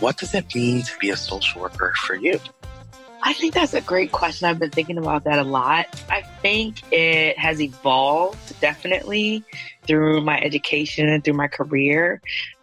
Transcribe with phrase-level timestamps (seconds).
[0.00, 2.38] What does it mean to be a social worker for you?
[3.22, 4.46] I think that's a great question.
[4.46, 5.86] I've been thinking about that a lot.
[6.10, 9.42] I think it has evolved definitely
[9.86, 12.20] through my education and through my career.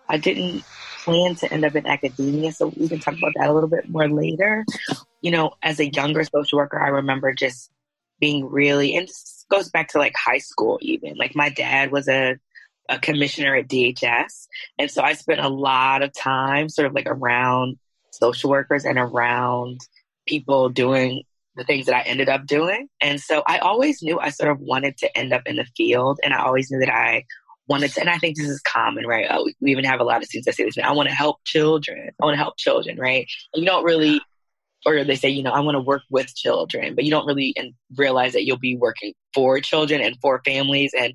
[0.08, 0.64] I didn't
[1.04, 3.90] plan to end up in academia, so we can talk about that a little bit
[3.90, 4.66] more later.
[5.22, 7.70] You know, as a younger social worker, I remember just
[8.20, 11.16] being really, and this goes back to like high school even.
[11.16, 12.40] Like my dad was a
[12.90, 14.48] a commissioner at DHS.
[14.78, 17.78] And so I spent a lot of time sort of like around
[18.12, 19.80] social workers and around
[20.28, 21.24] people doing
[21.56, 22.88] the things that I ended up doing.
[23.00, 26.20] And so I always knew I sort of wanted to end up in the field.
[26.24, 27.26] And I always knew that I
[27.68, 29.30] wanted to, and I think this is common, right?
[29.30, 31.38] Uh, we even have a lot of students that say this, I want to help
[31.46, 32.10] children.
[32.22, 33.28] I want to help children, right?
[33.54, 34.20] And you don't really,
[34.86, 37.56] or they say, you know, I want to work with children, but you don't really
[37.96, 41.14] realize that you'll be working for children and for families and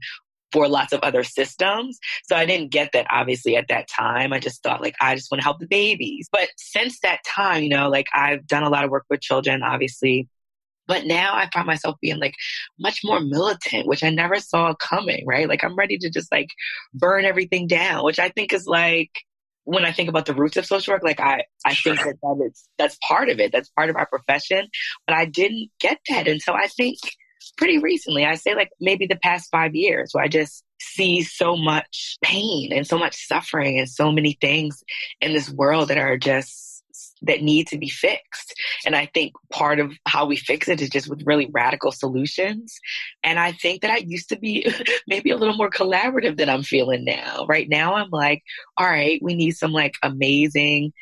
[0.52, 1.98] for lots of other systems.
[2.28, 4.32] So I didn't get that obviously at that time.
[4.32, 6.28] I just thought like I just want to help the babies.
[6.32, 9.62] But since that time, you know, like I've done a lot of work with children,
[9.62, 10.28] obviously.
[10.86, 12.34] But now I find myself being like
[12.78, 15.46] much more militant, which I never saw coming, right?
[15.46, 16.48] Like I'm ready to just like
[16.94, 19.10] burn everything down, which I think is like
[19.64, 21.94] when I think about the roots of social work, like I, I sure.
[21.94, 23.52] think that, that is, that's part of it.
[23.52, 24.66] That's part of our profession.
[25.06, 26.96] But I didn't get that until I think
[27.56, 28.25] pretty recently.
[28.25, 32.72] I say like maybe the past five years where I just see so much pain
[32.72, 34.83] and so much suffering and so many things
[35.20, 36.69] in this world that are just
[37.22, 38.55] that need to be fixed.
[38.86, 42.78] And I think part of how we fix it is just with really radical solutions.
[43.25, 44.70] And I think that I used to be
[45.06, 47.47] maybe a little more collaborative than I'm feeling now.
[47.48, 48.42] Right now, I'm like,
[48.77, 50.92] all right, we need some like amazing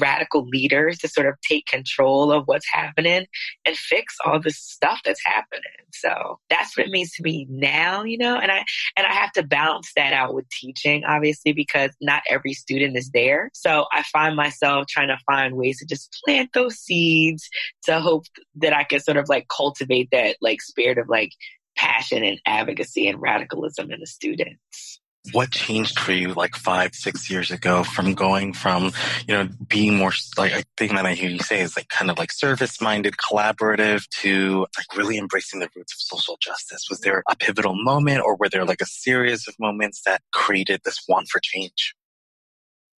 [0.00, 3.26] radical leaders to sort of take control of what's happening
[3.64, 5.62] and fix all the stuff that's happening.
[5.92, 8.64] So that's what it means to me now, you know, and I
[8.96, 13.10] and I have to balance that out with teaching, obviously, because not every student is
[13.10, 13.50] there.
[13.54, 17.48] So I find myself trying to find ways to just plant those seeds
[17.84, 18.24] to hope
[18.56, 21.32] that I can sort of like cultivate that like spirit of like
[21.76, 25.00] passion and advocacy and radicalism in the students
[25.32, 28.92] what changed for you like five, six years ago from going from,
[29.26, 32.10] you know, being more like I think that I hear you say is like kind
[32.10, 36.86] of like service minded, collaborative to like really embracing the roots of social justice?
[36.88, 40.80] Was there a pivotal moment or were there like a series of moments that created
[40.84, 41.94] this want for change?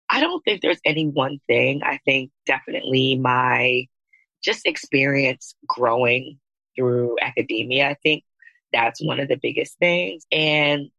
[0.09, 1.81] I don't think there's any one thing.
[1.83, 3.87] I think definitely my
[4.43, 6.39] just experience growing
[6.75, 7.89] through academia.
[7.89, 8.23] I think
[8.71, 10.25] that's one of the biggest things.
[10.31, 10.89] And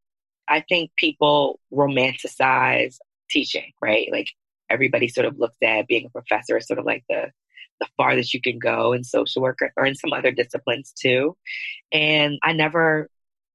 [0.49, 2.97] I think people romanticize
[3.31, 4.09] teaching, right?
[4.11, 4.29] Like
[4.71, 7.31] everybody sort of looks at being a professor as sort of like the
[7.81, 11.37] the farthest you can go in social work or in some other disciplines too.
[11.93, 13.09] And I never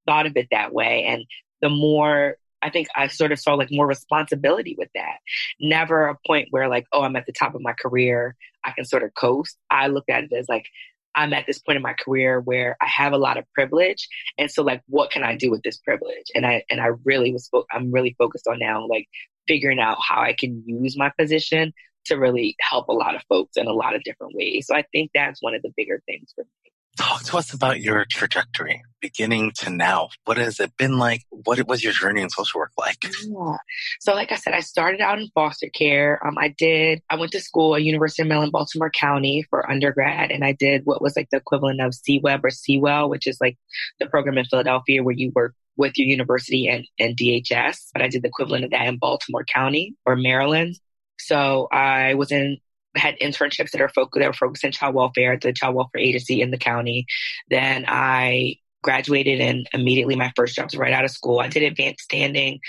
[0.05, 1.03] thought of it that way.
[1.03, 1.25] And
[1.61, 5.17] the more I think I sort of saw like more responsibility with that.
[5.59, 8.37] Never a point where like, oh, I'm at the top of my career.
[8.63, 9.57] I can sort of coast.
[9.69, 10.67] I looked at it as like,
[11.15, 14.07] I'm at this point in my career where I have a lot of privilege.
[14.37, 16.25] And so like, what can I do with this privilege?
[16.35, 19.07] And I, and I really was, fo- I'm really focused on now, like
[19.47, 21.73] figuring out how I can use my position
[22.05, 24.67] to really help a lot of folks in a lot of different ways.
[24.67, 26.62] So I think that's one of the bigger things for me.
[26.95, 30.09] Talk to us about your trajectory, beginning to now.
[30.25, 31.23] What has it been like?
[31.31, 33.03] What was your journey in social work like?
[33.03, 33.57] Yeah.
[33.99, 36.19] So, like I said, I started out in foster care.
[36.25, 37.01] Um, I did.
[37.09, 40.85] I went to school at University of Maryland, Baltimore County for undergrad, and I did
[40.85, 43.57] what was like the equivalent of CWEB or CWEL, which is like
[43.99, 47.89] the program in Philadelphia where you work with your university and, and DHS.
[47.91, 50.75] But I did the equivalent of that in Baltimore County or Maryland.
[51.19, 52.57] So I was in
[52.95, 56.01] had internships that are focused that were focused in child welfare at the child welfare
[56.01, 57.05] agency in the county.
[57.49, 61.39] Then I graduated and immediately my first job was right out of school.
[61.39, 62.59] I did advanced standing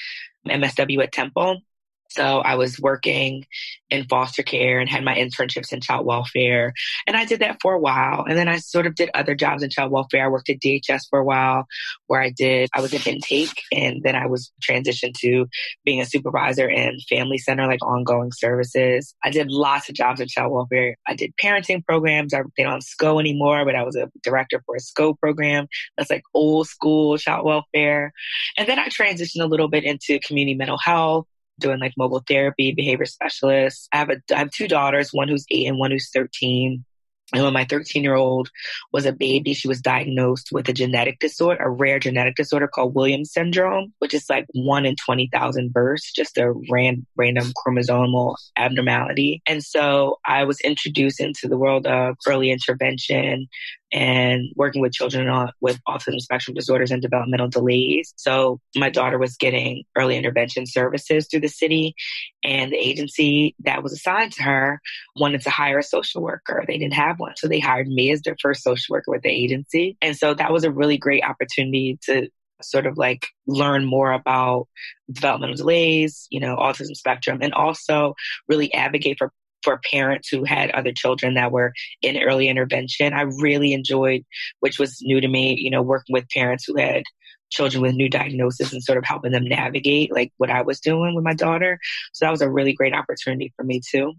[0.47, 1.61] MSW at Temple.
[2.15, 3.45] So I was working
[3.91, 6.73] in foster care and had my internships in child welfare.
[7.07, 8.25] And I did that for a while.
[8.29, 10.25] And then I sort of did other jobs in child welfare.
[10.25, 11.67] I worked at DHS for a while
[12.07, 15.47] where I did, I was in intake and then I was transitioned to
[15.85, 19.15] being a supervisor in family center, like ongoing services.
[19.25, 20.97] I did lots of jobs in child welfare.
[21.07, 22.33] I did parenting programs.
[22.33, 25.67] I, they don't have SCO anymore, but I was a director for a SCO program.
[25.97, 28.13] That's like old school child welfare.
[28.57, 31.27] And then I transitioned a little bit into community mental health
[31.59, 33.89] doing like mobile therapy, behavior specialist.
[33.93, 36.85] I have a I have two daughters, one who's eight and one who's thirteen.
[37.33, 38.51] And when my 13 year old
[38.93, 42.95] was a baby, she was diagnosed with a genetic disorder, a rare genetic disorder called
[42.95, 49.43] Williams syndrome, which is like one in 20,000 births, just a ran, random chromosomal abnormality.
[49.47, 53.49] And so I was introduced into the world of early intervention,
[53.93, 55.29] and working with children
[55.61, 58.13] with autism spectrum disorders and developmental delays.
[58.17, 61.95] So my daughter was getting early intervention services through the city
[62.43, 64.81] and the agency that was assigned to her
[65.17, 66.65] wanted to hire a social worker.
[66.67, 67.37] They didn't have one.
[67.37, 69.97] So they hired me as their first social worker with the agency.
[70.03, 72.29] And so that was a really great opportunity to
[72.63, 74.67] sort of like learn more about
[75.13, 78.15] developmental delays, you know, autism spectrum, and also
[78.49, 79.31] really advocate for
[79.65, 81.73] for parents who had other children that were
[82.03, 83.13] in early intervention.
[83.13, 84.25] I really enjoyed,
[84.61, 87.03] which was new to me, you know, working with parents who had
[87.51, 91.15] children with new diagnosis and sort of helping them navigate like what I was doing
[91.15, 91.79] with my daughter.
[92.13, 94.13] So that was a really great opportunity for me too.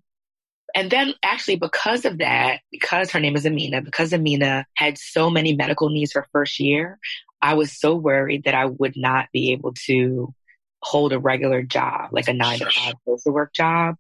[0.74, 5.30] And then actually because of that, because her name is Amina, because Amina had so
[5.30, 7.00] many medical needs her first year,
[7.42, 10.34] I was so worried that I would not be able to
[10.82, 13.96] hold a regular job, like a nine to five social work job.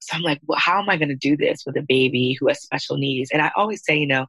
[0.00, 2.48] So I'm like, well, how am I going to do this with a baby who
[2.48, 3.30] has special needs?
[3.30, 4.26] And I always say, you know,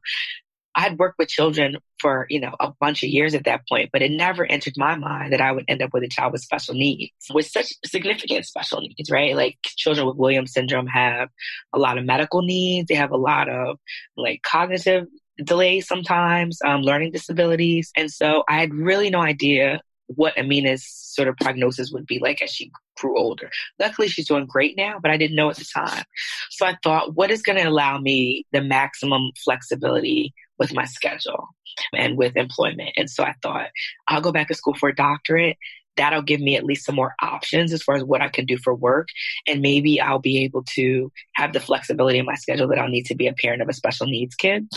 [0.74, 4.02] I'd worked with children for, you know, a bunch of years at that point, but
[4.02, 6.74] it never entered my mind that I would end up with a child with special
[6.74, 9.34] needs, with such significant special needs, right?
[9.34, 11.28] Like children with Williams syndrome have
[11.72, 12.88] a lot of medical needs.
[12.88, 13.78] They have a lot of
[14.16, 15.06] like cognitive
[15.42, 17.90] delays sometimes, um, learning disabilities.
[17.96, 19.80] And so I had really no idea
[20.16, 23.50] what Amina's sort of prognosis would be like as she grew older.
[23.78, 26.04] Luckily, she's doing great now, but I didn't know at the time.
[26.50, 31.48] So I thought, what is going to allow me the maximum flexibility with my schedule
[31.94, 32.90] and with employment?
[32.96, 33.68] And so I thought,
[34.08, 35.56] I'll go back to school for a doctorate.
[35.96, 38.56] That'll give me at least some more options as far as what I can do
[38.58, 39.08] for work.
[39.46, 43.06] And maybe I'll be able to have the flexibility in my schedule that I'll need
[43.06, 44.68] to be a parent of a special needs kid.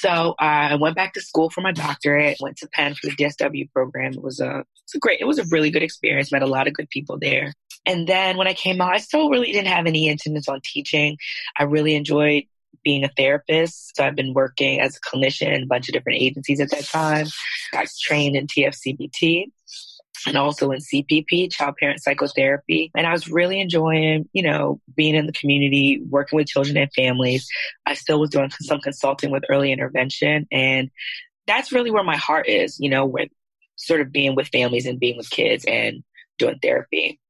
[0.00, 3.72] So I went back to school for my doctorate, went to Penn for the DSW
[3.72, 4.12] program.
[4.12, 6.46] It was a, it was a great, it was a really good experience, met a
[6.46, 7.52] lot of good people there.
[7.84, 11.16] And then when I came out, I still really didn't have any intentions on teaching.
[11.58, 12.44] I really enjoyed
[12.84, 13.96] being a therapist.
[13.96, 16.84] So I've been working as a clinician in a bunch of different agencies at that
[16.84, 17.26] time.
[17.72, 19.46] I trained in TFCBT
[20.26, 22.90] and also in CPP, child parent psychotherapy.
[22.96, 26.92] And I was really enjoying, you know, being in the community, working with children and
[26.92, 27.48] families.
[27.86, 30.46] I still was doing some consulting with early intervention.
[30.50, 30.90] And
[31.46, 33.30] that's really where my heart is, you know, with
[33.76, 36.02] sort of being with families and being with kids and
[36.38, 37.20] doing therapy.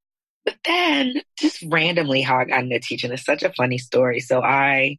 [0.45, 4.21] But then just randomly how I got into teaching is such a funny story.
[4.21, 4.97] So I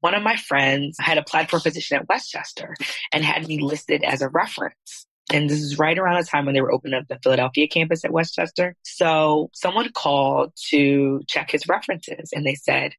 [0.00, 2.74] one of my friends had applied for a position at West Chester
[3.12, 5.06] and had me listed as a reference.
[5.32, 8.04] And this is right around the time when they were opening up the Philadelphia campus
[8.04, 8.74] at West Chester.
[8.82, 12.92] So someone called to check his references and they said,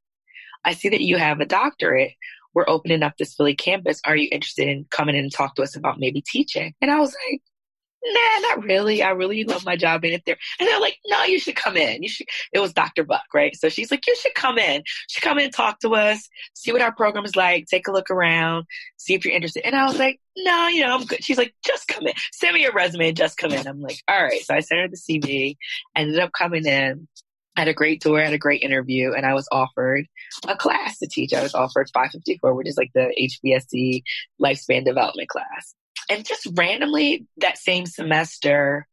[0.64, 2.14] I see that you have a doctorate.
[2.54, 4.02] We're opening up this Philly campus.
[4.06, 6.74] Are you interested in coming in and talk to us about maybe teaching?
[6.82, 7.42] And I was like,
[8.04, 9.04] nah, not really.
[9.04, 10.38] I really love my job in it there.
[10.60, 12.04] And they're like, no, you should come in.
[12.04, 12.28] You should.
[12.54, 13.04] It was Dr.
[13.04, 13.56] Buck, right?
[13.56, 14.78] So she's like, you should come in.
[14.78, 17.92] You should come in talk to us, see what our program is like, take a
[17.92, 18.66] look around,
[18.98, 19.66] see if you're interested.
[19.66, 21.24] And I was like, no, you know, I'm good.
[21.24, 22.14] She's like, just come in.
[22.34, 23.68] Send me your resume and just come in.
[23.68, 24.42] I'm like, all right.
[24.42, 25.58] So I sent her the CV,
[25.96, 27.08] ended up coming in.
[27.56, 30.08] had a great tour, had a great interview, and I was offered
[30.48, 31.34] a class to teach.
[31.34, 33.14] I was offered 554, which is like the
[33.46, 34.04] HBSE
[34.42, 35.76] lifespan development class.
[36.10, 38.88] And just randomly that same semester,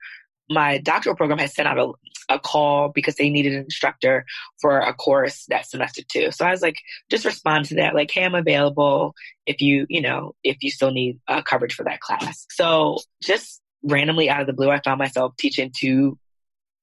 [0.48, 4.24] my doctoral program had sent out a, a call because they needed an instructor
[4.60, 6.30] for a course that semester too.
[6.30, 6.76] So I was like,
[7.10, 9.14] just respond to that, like, hey, I'm available
[9.46, 12.46] if you, you know, if you still need uh, coverage for that class.
[12.50, 16.18] So just randomly out of the blue, I found myself teaching two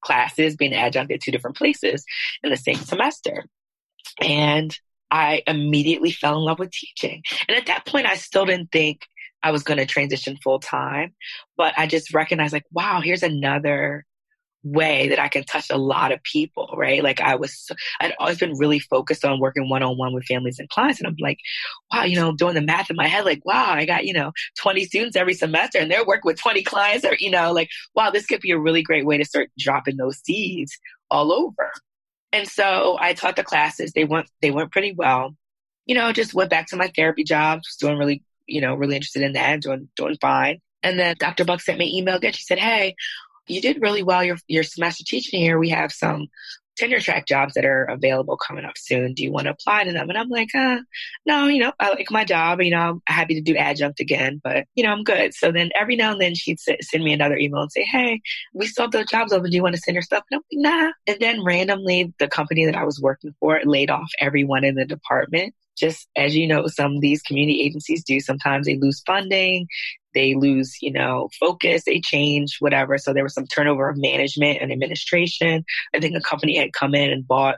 [0.02, 2.06] classes, being adjunct at two different places
[2.44, 3.46] in the same semester.
[4.22, 4.78] And
[5.10, 7.24] I immediately fell in love with teaching.
[7.48, 9.08] And at that point, I still didn't think
[9.44, 11.14] I was going to transition full time.
[11.58, 14.06] But I just recognized, like, wow, here's another
[14.66, 17.04] way that I can touch a lot of people, right?
[17.04, 17.70] Like I was,
[18.02, 21.00] I'd always been really focused on working one on one with families and clients.
[21.00, 21.38] And I'm like,
[21.94, 24.32] wow, you know, doing the math in my head, like, wow, I got, you know,
[24.60, 28.10] 20 students every semester and they're working with 20 clients or, you know, like, wow,
[28.10, 30.76] this could be a really great way to start dropping those seeds
[31.12, 31.72] all over.
[32.34, 33.92] And so I taught the classes.
[33.94, 35.36] They went, they went pretty well.
[35.86, 39.24] You know, just went back to my therapy job, doing really you know, really interested
[39.24, 40.62] in that, doing doing fine.
[40.84, 41.46] And then Dr.
[41.46, 42.34] Buck sent me an email again.
[42.34, 42.96] She said, Hey,
[43.48, 45.60] you did really well your your semester teaching here.
[45.60, 46.28] We have some
[46.76, 49.14] tenure track jobs that are available coming up soon.
[49.14, 50.10] Do you want to apply to them?
[50.10, 50.80] And I'm like, uh,
[51.26, 52.62] no, you know, I like my job.
[52.62, 55.34] You know, I'm happy to do adjunct again, but you know, I'm good.
[55.34, 58.22] So then every now and then she'd send me another email and say, hey,
[58.54, 59.50] we still have those jobs open.
[59.50, 60.24] Do you want to send your stuff?
[60.30, 60.92] And I'm like, nah.
[61.08, 64.86] And then randomly, the company that I was working for laid off everyone in the
[64.86, 68.20] department just as you know, some of these community agencies do.
[68.20, 69.68] Sometimes they lose funding,
[70.14, 72.98] they lose, you know, focus, they change, whatever.
[72.98, 75.66] So there was some turnover of management and administration.
[75.94, 77.58] I think a company had come in and bought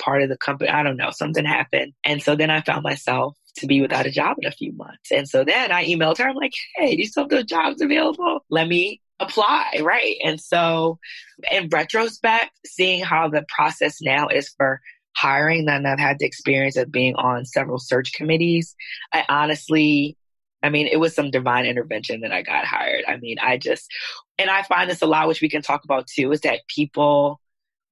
[0.00, 0.70] part of the company.
[0.70, 1.92] I don't know, something happened.
[2.04, 5.10] And so then I found myself to be without a job in a few months.
[5.10, 6.28] And so then I emailed her.
[6.28, 8.44] I'm like, hey, do you still have those jobs available?
[8.50, 9.80] Let me apply.
[9.82, 10.16] Right.
[10.24, 10.98] And so
[11.50, 14.80] in retrospect, seeing how the process now is for
[15.18, 18.76] hiring, then I've had the experience of being on several search committees.
[19.12, 20.16] I honestly,
[20.62, 23.04] I mean, it was some divine intervention that I got hired.
[23.06, 23.90] I mean, I just,
[24.38, 27.40] and I find this a lot, which we can talk about too, is that people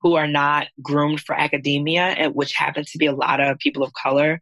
[0.06, 3.92] who are not groomed for academia, which happens to be a lot of people of
[3.92, 4.38] color,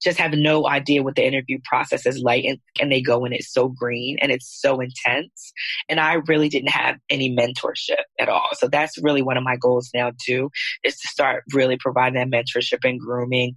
[0.00, 2.44] just have no idea what the interview process is like.
[2.44, 5.52] And, and they go in it's so green and it's so intense.
[5.88, 8.50] And I really didn't have any mentorship at all.
[8.52, 10.52] So that's really one of my goals now, too,
[10.84, 13.56] is to start really providing that mentorship and grooming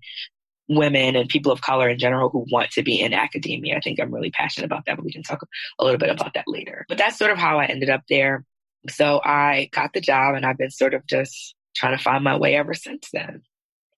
[0.68, 3.78] women and people of color in general who want to be in academia.
[3.78, 5.44] I think I'm really passionate about that, but we can talk
[5.78, 6.88] a little bit about that later.
[6.90, 8.46] But that's sort of how I ended up there.
[8.90, 12.38] So I got the job and I've been sort of just trying to find my
[12.38, 13.44] way ever since then.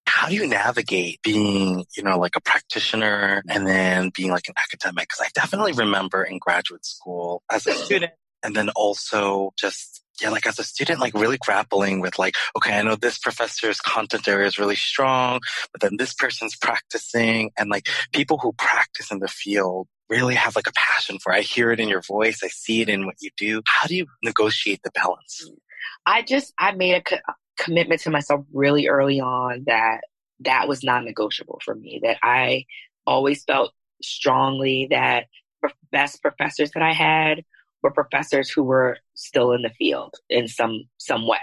[0.05, 4.53] How do you navigate being, you know, like a practitioner and then being like an
[4.57, 5.07] academic?
[5.09, 8.11] Because I definitely remember in graduate school as a student
[8.43, 12.77] and then also just yeah, like as a student, like really grappling with like, okay,
[12.77, 15.39] I know this professor's content area is really strong,
[15.71, 20.55] but then this person's practicing and like people who practice in the field really have
[20.55, 21.33] like a passion for.
[21.33, 22.41] I hear it in your voice.
[22.43, 23.61] I see it in what you do.
[23.67, 25.49] How do you negotiate the balance?
[26.05, 30.01] I just, I made a co- uh, commitment to myself really early on that
[30.41, 32.65] that was non negotiable for me, that I
[33.05, 35.27] always felt strongly that
[35.61, 37.43] the best professors that I had
[37.81, 41.37] were professors who were still in the field in some some way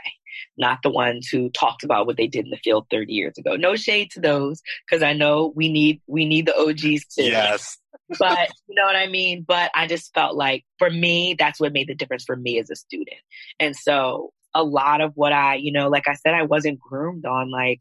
[0.57, 3.57] not the ones who talked about what they did in the field 30 years ago.
[3.57, 7.25] No shade to those because i know we need we need the og's too.
[7.25, 7.79] Yes.
[8.19, 9.45] But you know what i mean?
[9.47, 12.71] But i just felt like for me that's what made the difference for me as
[12.71, 13.21] a student.
[13.59, 17.25] And so a lot of what i you know like i said i wasn't groomed
[17.25, 17.79] on like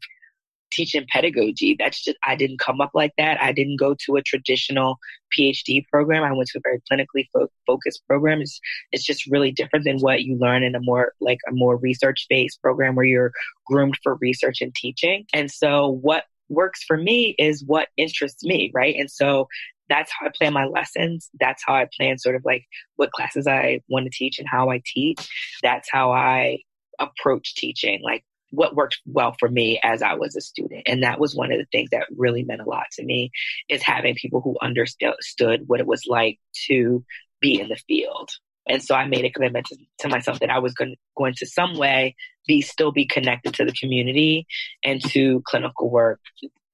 [0.70, 1.76] teaching pedagogy.
[1.78, 3.42] That's just, I didn't come up like that.
[3.42, 4.98] I didn't go to a traditional
[5.36, 6.22] PhD program.
[6.22, 8.40] I went to a very clinically fo- focused program.
[8.40, 8.60] It's,
[8.92, 12.26] it's just really different than what you learn in a more, like a more research
[12.28, 13.32] based program where you're
[13.66, 15.26] groomed for research and teaching.
[15.32, 18.96] And so what works for me is what interests me, right?
[18.98, 19.48] And so
[19.88, 21.30] that's how I plan my lessons.
[21.38, 22.64] That's how I plan sort of like
[22.96, 25.28] what classes I want to teach and how I teach.
[25.62, 26.58] That's how I
[26.98, 28.00] approach teaching.
[28.02, 30.82] Like what worked well for me as I was a student.
[30.86, 33.30] And that was one of the things that really meant a lot to me
[33.68, 37.04] is having people who understood what it was like to
[37.40, 38.30] be in the field.
[38.68, 41.46] And so I made a commitment to, to myself that I was going, going to
[41.46, 42.14] some way
[42.46, 44.46] be still be connected to the community
[44.84, 46.20] and to clinical work,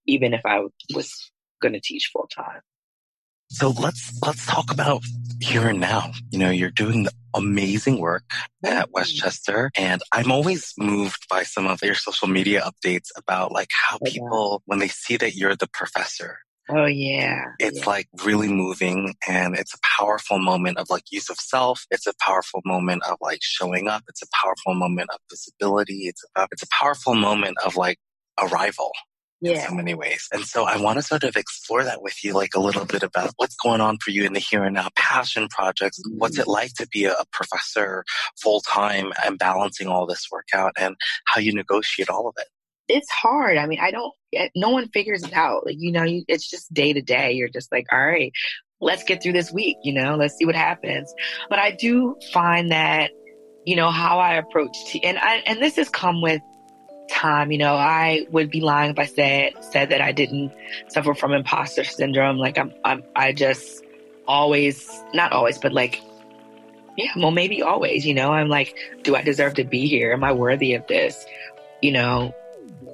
[0.06, 0.60] even if I
[0.94, 1.30] was
[1.60, 2.60] going to teach full time.
[3.48, 5.02] So let's let's talk about
[5.40, 6.12] here and now.
[6.30, 8.24] You know, you're doing amazing work
[8.64, 13.52] at West Chester, and I'm always moved by some of your social media updates about
[13.52, 16.38] like how people when they see that you're the professor.
[16.68, 17.44] Oh yeah.
[17.60, 17.86] It's yeah.
[17.86, 21.86] like really moving and it's a powerful moment of like use of self.
[21.92, 24.02] It's a powerful moment of like showing up.
[24.08, 26.08] It's a powerful moment of visibility.
[26.08, 27.98] It's a, it's a powerful moment of like
[28.40, 28.90] arrival
[29.40, 29.62] yeah.
[29.62, 30.28] in so many ways.
[30.32, 33.02] And so I want to sort of explore that with you, like a little bit
[33.02, 36.00] about what's going on for you in the here and now passion projects.
[36.00, 36.18] Mm-hmm.
[36.18, 38.04] What's it like to be a, professor
[38.40, 42.46] full time and balancing all this work out and how you negotiate all of it?
[42.88, 43.58] It's hard.
[43.58, 44.14] I mean, I don't,
[44.54, 45.66] no one figures it out.
[45.66, 47.32] Like, you know, you, it's just day to day.
[47.32, 48.32] You're just like, all right,
[48.80, 51.12] let's get through this week, you know, let's see what happens.
[51.50, 53.10] But I do find that,
[53.64, 56.40] you know, how I approach, t- and I, and this has come with
[57.08, 57.50] time.
[57.52, 60.52] You know, I would be lying if I said said that I didn't
[60.88, 62.38] suffer from imposter syndrome.
[62.38, 63.84] Like I'm, I'm I just
[64.26, 66.02] always, not always, but like,
[66.96, 68.06] yeah, well, maybe always.
[68.06, 70.12] You know, I'm like, do I deserve to be here?
[70.12, 71.26] Am I worthy of this?
[71.82, 72.34] You know,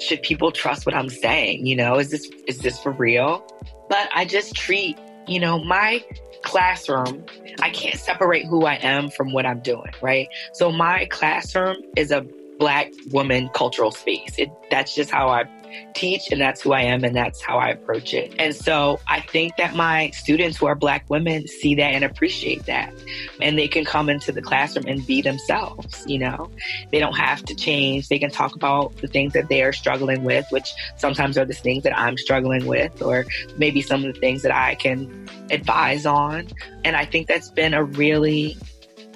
[0.01, 1.67] should people trust what I'm saying?
[1.67, 3.45] You know, is this is this for real?
[3.89, 6.05] But I just treat, you know, my
[6.43, 7.25] classroom,
[7.61, 10.29] I can't separate who I am from what I'm doing, right?
[10.53, 12.27] So my classroom is a
[12.63, 14.39] black woman cultural space.
[14.39, 15.47] It, that's just how I
[15.95, 18.33] teach and that's who I am and that's how I approach it.
[18.39, 22.67] And so I think that my students who are black women see that and appreciate
[22.67, 22.95] that.
[23.41, 26.53] And they can come into the classroom and be themselves, you know.
[26.93, 28.07] They don't have to change.
[28.07, 31.55] They can talk about the things that they are struggling with, which sometimes are the
[31.55, 33.27] things that I'm struggling with or
[33.57, 36.47] maybe some of the things that I can advise on.
[36.85, 38.57] And I think that's been a really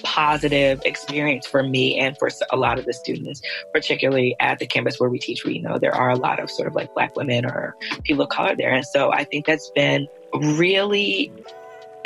[0.07, 5.01] positive experience for me and for a lot of the students, particularly at the campus
[5.01, 5.45] where we teach.
[5.45, 8.29] We know there are a lot of sort of like Black women or people of
[8.29, 8.73] color there.
[8.73, 11.33] And so I think that's been really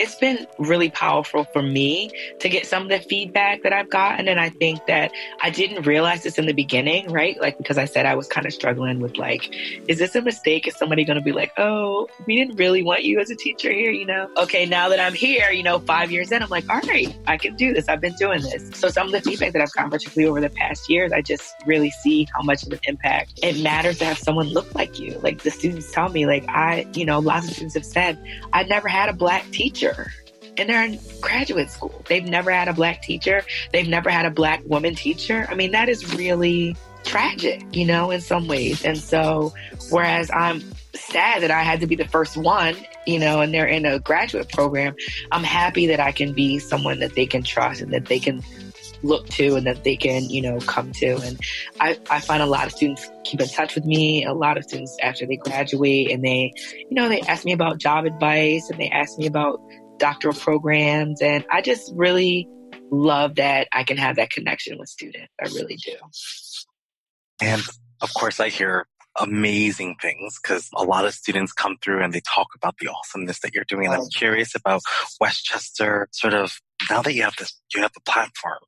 [0.00, 4.28] it's been really powerful for me to get some of the feedback that I've gotten.
[4.28, 7.38] And I think that I didn't realize this in the beginning, right?
[7.38, 9.54] Like, because I said I was kind of struggling with like,
[9.88, 10.66] is this a mistake?
[10.66, 13.70] Is somebody going to be like, oh, we didn't really want you as a teacher
[13.70, 14.30] here, you know?
[14.38, 17.36] Okay, now that I'm here, you know, five years in, I'm like, all right, I
[17.36, 17.86] can do this.
[17.86, 18.70] I've been doing this.
[18.72, 21.54] So some of the feedback that I've gotten, particularly over the past years, I just
[21.66, 25.18] really see how much of an impact it matters to have someone look like you.
[25.18, 28.18] Like the students tell me, like, I, you know, lots of students have said,
[28.54, 29.89] I never had a black teacher
[30.56, 32.02] and they're in graduate school.
[32.06, 33.42] They've never had a black teacher.
[33.72, 35.46] They've never had a black woman teacher.
[35.48, 38.84] I mean, that is really tragic, you know, in some ways.
[38.84, 39.54] And so,
[39.90, 40.60] whereas I'm
[40.94, 43.98] sad that I had to be the first one, you know, and they're in a
[43.98, 44.94] graduate program,
[45.32, 48.42] I'm happy that I can be someone that they can trust and that they can
[49.02, 51.16] look to and that they can, you know, come to.
[51.22, 51.40] And
[51.80, 54.24] I, I find a lot of students keep in touch with me.
[54.24, 57.78] A lot of students after they graduate and they, you know, they ask me about
[57.78, 59.62] job advice and they ask me about
[60.00, 61.22] doctoral programs.
[61.22, 62.48] And I just really
[62.90, 65.32] love that I can have that connection with students.
[65.40, 65.94] I really do.
[67.40, 67.62] And
[68.00, 68.86] of course, I hear
[69.18, 73.40] amazing things because a lot of students come through and they talk about the awesomeness
[73.40, 73.86] that you're doing.
[73.86, 74.82] And I'm curious about
[75.20, 78.60] West Chester sort of now that you have this, you have the platform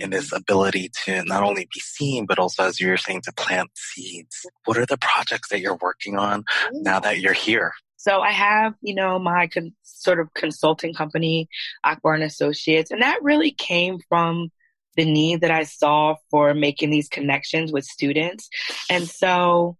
[0.00, 0.36] and this mm-hmm.
[0.36, 4.46] ability to not only be seen, but also, as you were saying, to plant seeds.
[4.64, 7.72] What are the projects that you're working on now that you're here?
[8.06, 11.48] So I have, you know, my con- sort of consulting company,
[11.82, 14.52] Akbar and Associates, and that really came from
[14.94, 18.48] the need that I saw for making these connections with students.
[18.88, 19.76] And so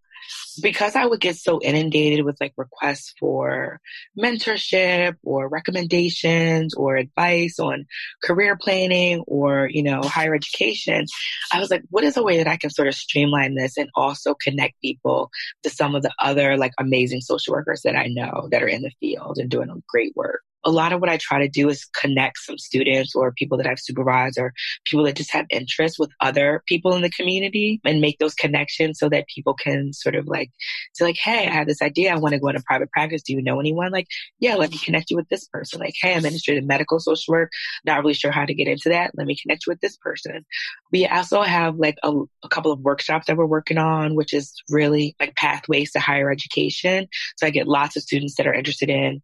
[0.63, 3.81] because I would get so inundated with like requests for
[4.19, 7.87] mentorship or recommendations or advice on
[8.23, 11.07] career planning or, you know, higher education,
[11.53, 13.91] I was like, what is a way that I can sort of streamline this and
[13.95, 15.31] also connect people
[15.63, 18.83] to some of the other like amazing social workers that I know that are in
[18.83, 20.41] the field and doing great work?
[20.67, 23.69] A lot of what I try to do is connect some students or people that
[23.69, 24.53] I've supervised or
[24.85, 28.99] people that just have interest with other people in the community and make those connections
[28.99, 30.51] so that people can sort of like
[30.93, 32.13] say like, Hey, I have this idea.
[32.13, 33.23] I want to go into private practice.
[33.23, 33.93] Do you know anyone?
[33.93, 34.09] Like,
[34.41, 35.79] yeah, let me connect you with this person.
[35.79, 37.53] Like, Hey, I'm interested in medical social work.
[37.85, 39.13] Not really sure how to get into that.
[39.15, 40.45] Let me connect you with this person.
[40.91, 44.53] We also have like a, a couple of workshops that we're working on, which is
[44.69, 47.07] really like pathways to higher education.
[47.37, 49.21] So I get lots of students that are interested in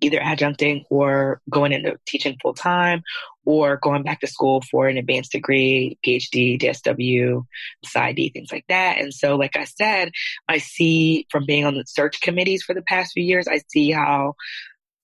[0.00, 3.02] either adjuncting or going into teaching full time
[3.44, 7.44] or going back to school for an advanced degree, PhD, DSW,
[7.84, 8.98] PsyD, things like that.
[8.98, 10.10] And so, like I said,
[10.48, 13.90] I see from being on the search committees for the past few years, I see
[13.90, 14.34] how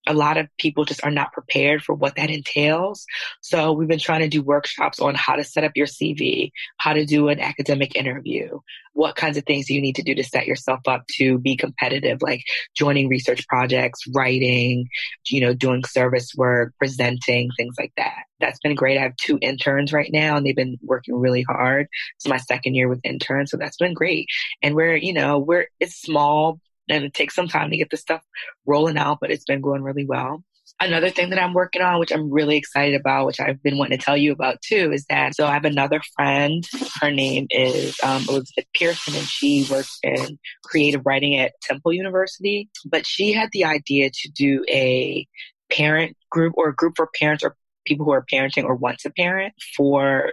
[0.06, 3.06] a lot of people just are not prepared for what that entails.
[3.40, 6.92] So we've been trying to do workshops on how to set up your CV, how
[6.92, 8.58] to do an academic interview,
[8.94, 11.56] what kinds of things do you need to do to set yourself up to be
[11.56, 12.42] competitive, like
[12.76, 14.86] joining research projects, writing,
[15.28, 18.24] you know, doing service work, presenting, things like that.
[18.40, 18.98] That's been great.
[18.98, 21.86] I have two interns right now and they've been working really hard.
[22.16, 23.50] It's my second year with interns.
[23.50, 24.26] So that's been great.
[24.62, 27.96] And we're, you know, we're, it's small, and it takes some time to get the
[27.96, 28.22] stuff
[28.66, 30.42] rolling out, but it's been going really well.
[30.80, 33.98] Another thing that I'm working on, which I'm really excited about, which I've been wanting
[33.98, 36.66] to tell you about too, is that so I have another friend.
[37.00, 42.68] Her name is um, Elizabeth Pearson, and she works in creative writing at Temple University.
[42.84, 45.26] But she had the idea to do a
[45.70, 49.10] parent group or a group for parents or people who are parenting or want to
[49.10, 50.32] parent for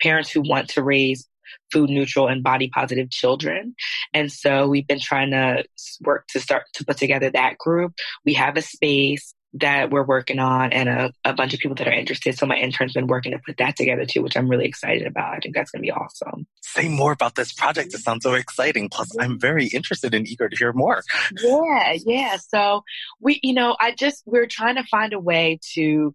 [0.00, 1.28] parents who want to raise
[1.72, 3.74] food neutral and body positive children.
[4.12, 5.64] And so we've been trying to
[6.02, 7.94] work to start to put together that group.
[8.24, 11.88] We have a space that we're working on and a, a bunch of people that
[11.88, 12.36] are interested.
[12.36, 15.34] So my intern's been working to put that together too, which I'm really excited about.
[15.34, 16.46] I think that's going to be awesome.
[16.60, 17.94] Say more about this project.
[17.94, 18.90] It sounds so exciting.
[18.90, 21.02] Plus, I'm very interested and eager to hear more.
[21.40, 22.36] Yeah, yeah.
[22.36, 22.82] So
[23.18, 26.14] we, you know, I just, we're trying to find a way to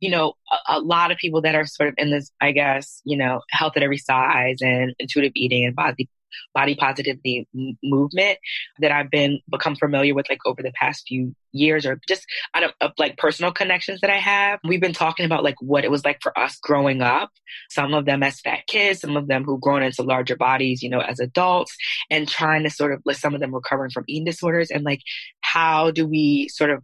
[0.00, 0.34] you know,
[0.68, 3.40] a, a, lot of people that are sort of in this, I guess, you know,
[3.50, 6.08] health at every size and intuitive eating and body
[6.54, 7.48] body positivity
[7.82, 8.38] movement
[8.78, 12.64] that I've been become familiar with like over the past few years or just out
[12.64, 14.60] of, of, like personal connections that I have.
[14.64, 17.30] We've been talking about like what it was like for us growing up.
[17.70, 20.90] Some of them as fat kids, some of them who've grown into larger bodies, you
[20.90, 21.74] know, as adults
[22.10, 25.00] and trying to sort of like some of them recovering from eating disorders and like
[25.40, 26.82] how do we sort of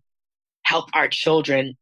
[0.64, 1.76] help our children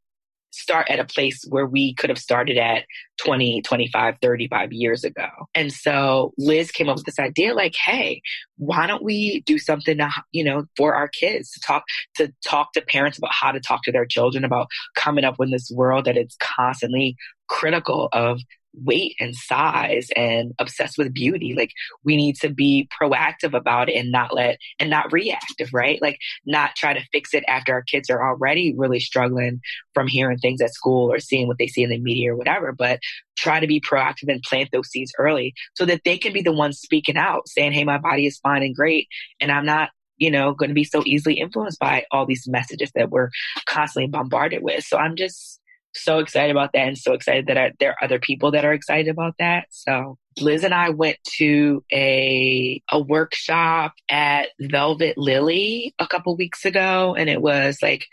[0.51, 2.85] start at a place where we could have started at
[3.23, 5.29] 20, 25, 35 years ago.
[5.55, 8.23] And so Liz came up with this idea like, hey,
[8.57, 11.85] why don't we do something to, you know, for our kids to talk
[12.17, 15.51] to talk to parents about how to talk to their children about coming up in
[15.51, 17.17] this world that it's constantly
[17.49, 18.41] critical of
[18.75, 21.55] weight and size and obsessed with beauty.
[21.55, 21.73] Like
[22.05, 26.01] we need to be proactive about it and not let and not reactive, right?
[26.01, 29.61] Like not try to fix it after our kids are already really struggling
[29.95, 32.73] from hearing things at school or seeing what they see in the media or whatever,
[32.73, 33.01] but
[33.37, 36.53] try to be proactive and plant those seeds early so that they can be the
[36.53, 39.09] ones speaking out, saying, Hey, my body is fine and great.
[39.41, 42.93] And I'm not you know, going to be so easily influenced by all these messages
[42.95, 43.31] that we're
[43.65, 44.85] constantly bombarded with.
[44.85, 45.60] So I'm just
[45.95, 48.73] so excited about that and so excited that I, there are other people that are
[48.73, 49.67] excited about that.
[49.71, 56.65] So Liz and I went to a a workshop at Velvet Lily a couple weeks
[56.65, 58.07] ago and it was like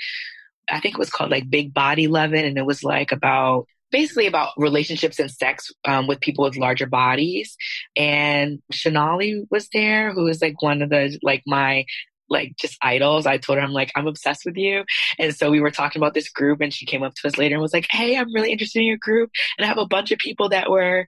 [0.69, 4.27] I think it was called like Big Body Loving and it was like about basically
[4.27, 7.55] about relationships and sex um, with people with larger bodies.
[7.95, 11.85] And Sonalee was there, who is like one of the like my
[12.29, 13.25] like just idols.
[13.25, 14.83] I told her, I'm like, I'm obsessed with you.
[15.19, 17.55] And so we were talking about this group and she came up to us later
[17.55, 19.31] and was like, Hey, I'm really interested in your group.
[19.57, 21.05] And I have a bunch of people that were,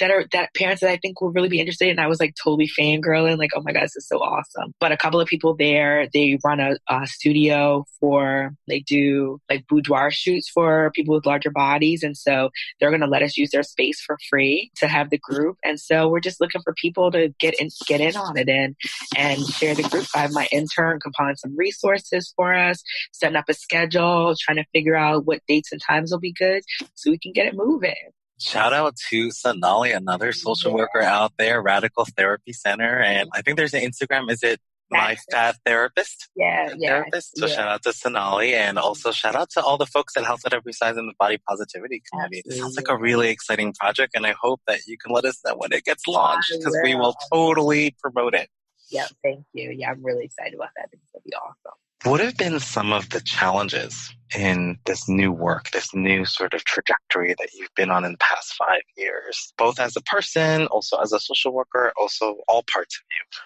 [0.00, 1.88] that are, that parents that I think will really be interested.
[1.88, 4.74] And I was like totally fangirling, like, oh my God, this is so awesome.
[4.80, 9.66] But a couple of people there, they run a, a studio for, they do like
[9.68, 12.02] boudoir shoots for people with larger bodies.
[12.02, 12.50] And so
[12.80, 15.58] they're going to let us use their space for free to have the group.
[15.64, 18.76] And so we're just looking for people to get in, get in on it and,
[19.16, 20.06] and share the group.
[20.14, 24.96] Have my intern compiling some resources for us, setting up a schedule, trying to figure
[24.96, 26.62] out what dates and times will be good
[26.94, 27.94] so we can get it moving.
[28.38, 30.76] Shout out to Sonalee, another social yeah.
[30.76, 33.00] worker out there, Radical Therapy Center.
[33.00, 34.30] And I think there's an Instagram.
[34.30, 36.28] Is it my fat therapist.
[36.36, 36.90] Yeah, yeah.
[36.90, 37.38] Therapist.
[37.38, 37.54] So yeah.
[37.54, 40.52] shout out to Sonalee and also shout out to all the folks at Health at
[40.52, 42.42] Every Size in the body positivity community.
[42.44, 45.40] It sounds like a really exciting project and I hope that you can let us
[45.44, 48.48] know when it gets launched because we will totally promote it.
[48.90, 49.70] Yeah, thank you.
[49.70, 50.88] Yeah, I'm really excited about that.
[50.92, 51.78] It's gonna be awesome.
[52.04, 56.64] What have been some of the challenges in this new work, this new sort of
[56.64, 60.98] trajectory that you've been on in the past five years, both as a person, also
[60.98, 63.40] as a social worker, also all parts of you?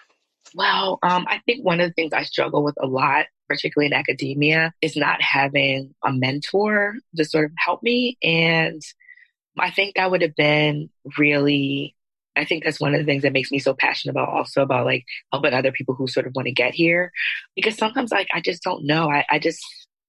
[0.53, 3.93] Well, um, I think one of the things I struggle with a lot, particularly in
[3.93, 8.17] academia, is not having a mentor to sort of help me.
[8.21, 8.81] And
[9.57, 11.95] I think that would have been really
[12.35, 14.85] I think that's one of the things that makes me so passionate about also about
[14.85, 17.11] like helping other people who sort of want to get here.
[17.55, 19.09] Because sometimes like I just don't know.
[19.09, 19.61] I, I just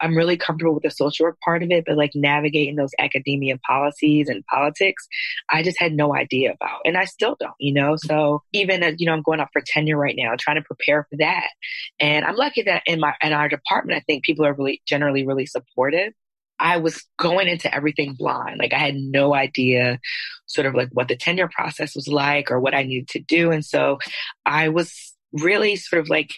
[0.02, 3.56] I'm really comfortable with the social work part of it, but like navigating those academia
[3.58, 5.06] policies and politics,
[5.48, 6.80] I just had no idea about.
[6.85, 7.96] And I still don't, you know?
[7.96, 11.06] So even, as, you know, I'm going up for tenure right now, trying to prepare
[11.08, 11.50] for that.
[12.00, 15.24] And I'm lucky that in my, in our department, I think people are really generally
[15.24, 16.12] really supportive.
[16.62, 18.59] I was going into everything blind.
[18.61, 19.98] Like I had no idea
[20.46, 23.51] sort of like what the tenure process was like or what I needed to do.
[23.51, 23.98] And so
[24.46, 26.31] I was really sort of like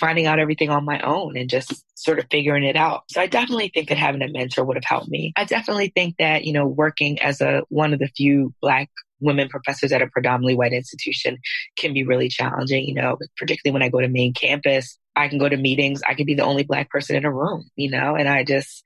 [0.00, 3.04] finding out everything on my own and just sort of figuring it out.
[3.10, 5.32] So I definitely think that having a mentor would have helped me.
[5.36, 9.48] I definitely think that, you know, working as a one of the few black women
[9.48, 11.38] professors at a predominantly white institution
[11.76, 14.98] can be really challenging, you know, particularly when I go to main campus.
[15.14, 17.68] I can go to meetings, I can be the only black person in a room,
[17.76, 18.82] you know, and I just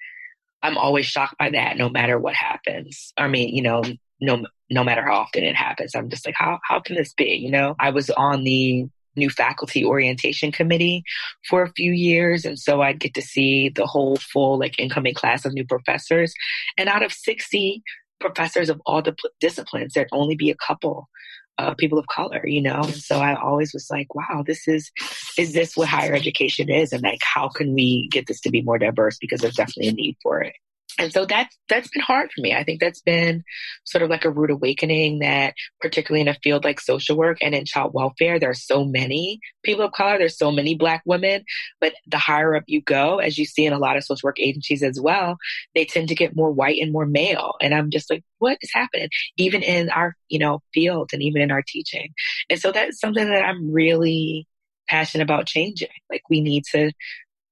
[0.65, 3.13] I'm always shocked by that no matter what happens.
[3.19, 3.83] I mean, you know,
[4.21, 5.95] no no matter how often it happens.
[5.95, 7.35] I'm just like, how how can this be?
[7.35, 11.05] You know, I was on the new faculty orientation committee
[11.49, 15.15] for a few years and so I'd get to see the whole full like incoming
[15.15, 16.35] class of new professors
[16.77, 17.81] and out of 60
[18.19, 21.09] professors of all the disciplines there'd only be a couple
[21.59, 22.83] uh, people of color, you know?
[22.83, 24.91] So I always was like, wow, this is,
[25.39, 26.93] is this what higher education is?
[26.93, 29.19] And like, how can we get this to be more diverse?
[29.19, 30.55] Because there's definitely a need for it
[30.99, 32.55] and so that's that's been hard for me.
[32.55, 33.43] I think that's been
[33.85, 37.55] sort of like a rude awakening that particularly in a field like social work and
[37.55, 41.45] in child welfare, there are so many people of color, there's so many black women,
[41.81, 44.39] but the higher up you go, as you see in a lot of social work
[44.39, 45.37] agencies as well,
[45.75, 47.55] they tend to get more white and more male.
[47.61, 49.09] And I'm just like, what is happening?
[49.37, 52.13] Even in our, you know, field and even in our teaching.
[52.49, 54.47] And so that's something that I'm really
[54.89, 55.89] passionate about changing.
[56.11, 56.93] Like we need to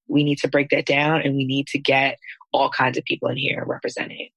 [0.08, 2.18] we need to break that down and we need to get
[2.52, 4.28] all kinds of people in here representing.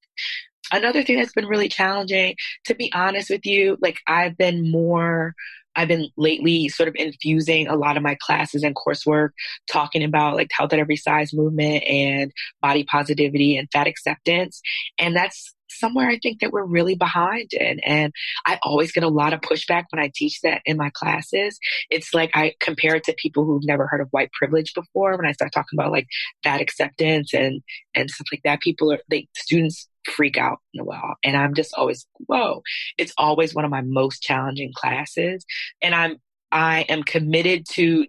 [0.72, 5.34] Another thing that's been really challenging, to be honest with you, like I've been more
[5.76, 9.30] I've been lately sort of infusing a lot of my classes and coursework
[9.70, 14.62] talking about like health at every size movement and body positivity and fat acceptance.
[14.98, 17.80] And that's somewhere I think that we're really behind in.
[17.80, 18.12] And
[18.44, 21.58] I always get a lot of pushback when I teach that in my classes.
[21.90, 25.16] It's like I compare it to people who've never heard of white privilege before.
[25.16, 26.06] When I start talking about like
[26.44, 27.62] that acceptance and,
[27.94, 31.16] and stuff like that, people are, they, students freak out in a while.
[31.24, 32.62] And I'm just always, whoa,
[32.96, 35.44] it's always one of my most challenging classes.
[35.82, 36.16] And I'm,
[36.52, 38.06] I am committed to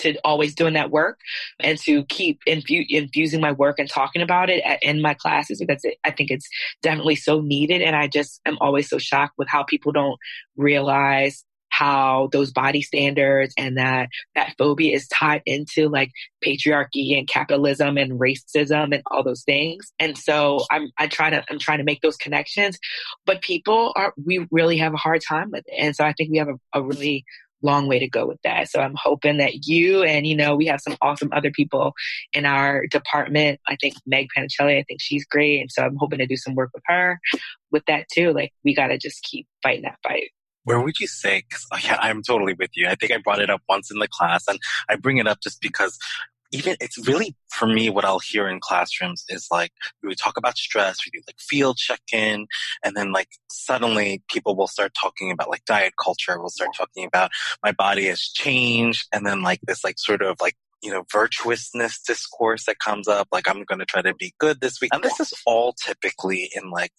[0.00, 1.18] to always doing that work
[1.60, 5.58] and to keep infu- infusing my work and talking about it at, in my classes
[5.58, 6.48] because it, I think it's
[6.82, 7.82] definitely so needed.
[7.82, 10.18] And I just am always so shocked with how people don't
[10.56, 16.10] realize how those body standards and that that phobia is tied into like
[16.44, 19.92] patriarchy and capitalism and racism and all those things.
[19.98, 22.78] And so I'm I try to I'm trying to make those connections,
[23.24, 25.74] but people are we really have a hard time with it.
[25.78, 27.24] And so I think we have a, a really
[27.62, 28.68] long way to go with that.
[28.68, 31.92] So I'm hoping that you and, you know, we have some awesome other people
[32.32, 33.60] in our department.
[33.68, 35.60] I think Meg Panicelli, I think she's great.
[35.60, 37.18] And so I'm hoping to do some work with her
[37.70, 38.32] with that too.
[38.32, 40.30] Like we got to just keep fighting that fight.
[40.64, 41.42] Where would you say?
[41.50, 42.86] Cause oh yeah, I'm totally with you.
[42.86, 45.40] I think I brought it up once in the class and I bring it up
[45.40, 45.98] just because
[46.52, 50.58] even it's really for me what I'll hear in classrooms is like we talk about
[50.58, 52.46] stress, we do like field check in,
[52.84, 56.38] and then like suddenly people will start talking about like diet culture.
[56.38, 57.30] We'll start talking about
[57.62, 62.00] my body has changed, and then like this like sort of like you know, virtuousness
[62.00, 64.90] discourse that comes up, like I'm going to try to be good this week.
[64.94, 66.92] And this is all typically in like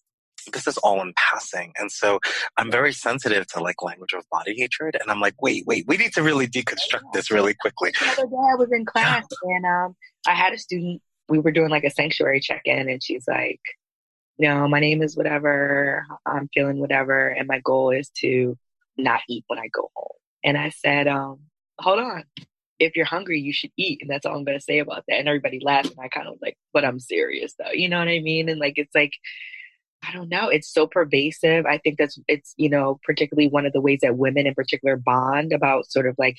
[0.52, 1.74] this is all in passing.
[1.78, 2.20] And so
[2.58, 4.98] I'm very sensitive to like language of body hatred.
[5.00, 7.92] And I'm like, wait, wait, we need to really deconstruct this really quickly.
[8.00, 9.96] The other day I was in class and um,
[10.28, 13.62] I had a student, we were doing like a sanctuary check in and she's like,
[14.38, 17.28] you know, my name is whatever, I'm feeling whatever.
[17.28, 18.58] And my goal is to
[18.98, 20.08] not eat when I go home.
[20.44, 21.40] And I said, um,
[21.80, 22.24] hold on.
[22.80, 24.00] If you're hungry, you should eat.
[24.02, 25.20] And that's all I'm going to say about that.
[25.20, 25.92] And everybody laughed.
[25.92, 27.72] And I kind of was like, but I'm serious though.
[27.72, 28.50] You know what I mean?
[28.50, 29.14] And like, it's like,
[30.04, 30.50] I don't know.
[30.50, 31.66] It's so pervasive.
[31.66, 34.98] I think that's it's you know particularly one of the ways that women in particular
[34.98, 36.38] bond about sort of like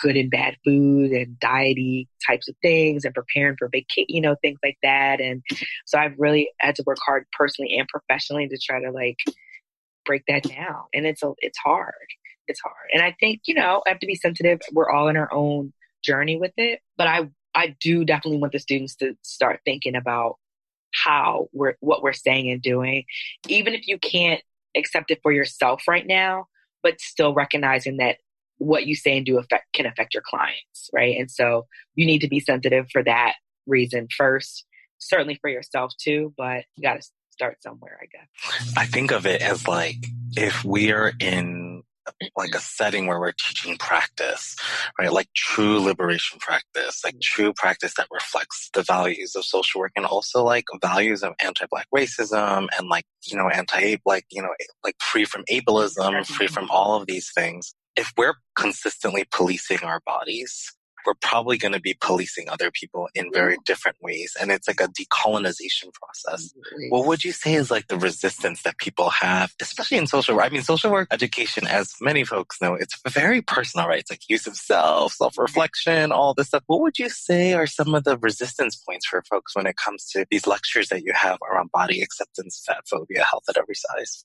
[0.00, 4.34] good and bad food and diety types of things and preparing for vacation, you know,
[4.40, 5.20] things like that.
[5.20, 5.42] And
[5.84, 9.18] so I've really had to work hard personally and professionally to try to like
[10.06, 10.84] break that down.
[10.94, 11.92] And it's a, it's hard.
[12.48, 12.74] It's hard.
[12.94, 14.60] And I think you know I have to be sensitive.
[14.72, 18.58] We're all in our own journey with it, but I I do definitely want the
[18.58, 20.36] students to start thinking about
[20.92, 23.04] how we're what we're saying and doing,
[23.48, 24.42] even if you can't
[24.76, 26.46] accept it for yourself right now,
[26.82, 28.16] but still recognizing that
[28.58, 31.16] what you say and do affect can affect your clients, right?
[31.18, 33.34] And so you need to be sensitive for that
[33.66, 34.64] reason first,
[34.98, 38.74] certainly for yourself too, but you got to start somewhere, I guess.
[38.76, 39.96] I think of it as like
[40.36, 41.69] if we are in
[42.36, 42.58] like a mm-hmm.
[42.58, 44.56] setting where we're teaching practice,
[44.98, 45.12] right?
[45.12, 47.20] Like true liberation practice, like mm-hmm.
[47.22, 51.86] true practice that reflects the values of social work and also like values of anti-black
[51.94, 56.46] racism and like, you know, anti, like, you know, eh, like free from ableism, free
[56.46, 57.74] from all of these things.
[57.96, 60.72] If we're consistently policing our bodies,
[61.06, 64.36] we're probably going to be policing other people in very different ways.
[64.40, 66.52] And it's like a decolonization process.
[66.88, 70.44] What would you say is like the resistance that people have, especially in social work?
[70.44, 74.00] I mean, social work education, as many folks know, it's very personal, right?
[74.00, 76.62] It's like use of self, self-reflection, all this stuff.
[76.66, 80.06] What would you say are some of the resistance points for folks when it comes
[80.10, 84.24] to these lectures that you have around body acceptance, fat phobia, health at every size?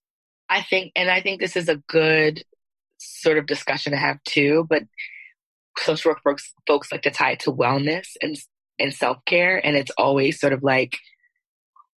[0.49, 2.43] I think, and I think this is a good
[2.97, 4.83] sort of discussion to have too, but
[5.77, 8.37] social work folks, folks like to tie it to wellness and
[8.79, 10.97] and self care, and it's always sort of like,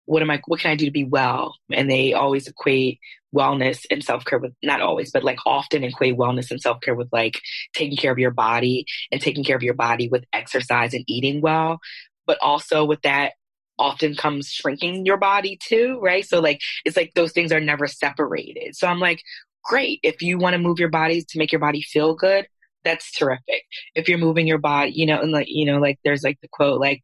[0.06, 0.42] what am I?
[0.46, 1.56] What can I do to be well?
[1.72, 3.00] And they always equate
[3.36, 6.96] wellness and self care with not always, but like often equate wellness and self care
[6.96, 7.40] with like
[7.74, 11.42] taking care of your body and taking care of your body with exercise and eating
[11.42, 11.80] well,
[12.26, 13.34] but also with that
[13.78, 16.26] often comes shrinking your body too, right?
[16.26, 18.76] So like it's like those things are never separated.
[18.76, 19.22] So I'm like,
[19.64, 22.48] great if you want to move your body to make your body feel good
[22.86, 23.64] that's terrific.
[23.96, 26.48] If you're moving your body, you know, and like, you know, like there's like the
[26.48, 27.02] quote, like,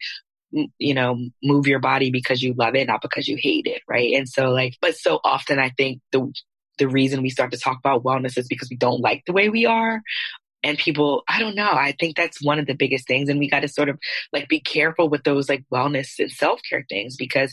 [0.78, 3.82] you know, move your body because you love it, not because you hate it.
[3.90, 4.14] Right.
[4.14, 6.32] And so like, but so often I think the,
[6.78, 9.50] the reason we start to talk about wellness is because we don't like the way
[9.50, 10.02] we are.
[10.64, 11.72] And people, I don't know.
[11.72, 13.30] I think that's one of the biggest things.
[13.30, 13.98] And we got to sort of
[14.32, 17.52] like be careful with those like wellness and self care things because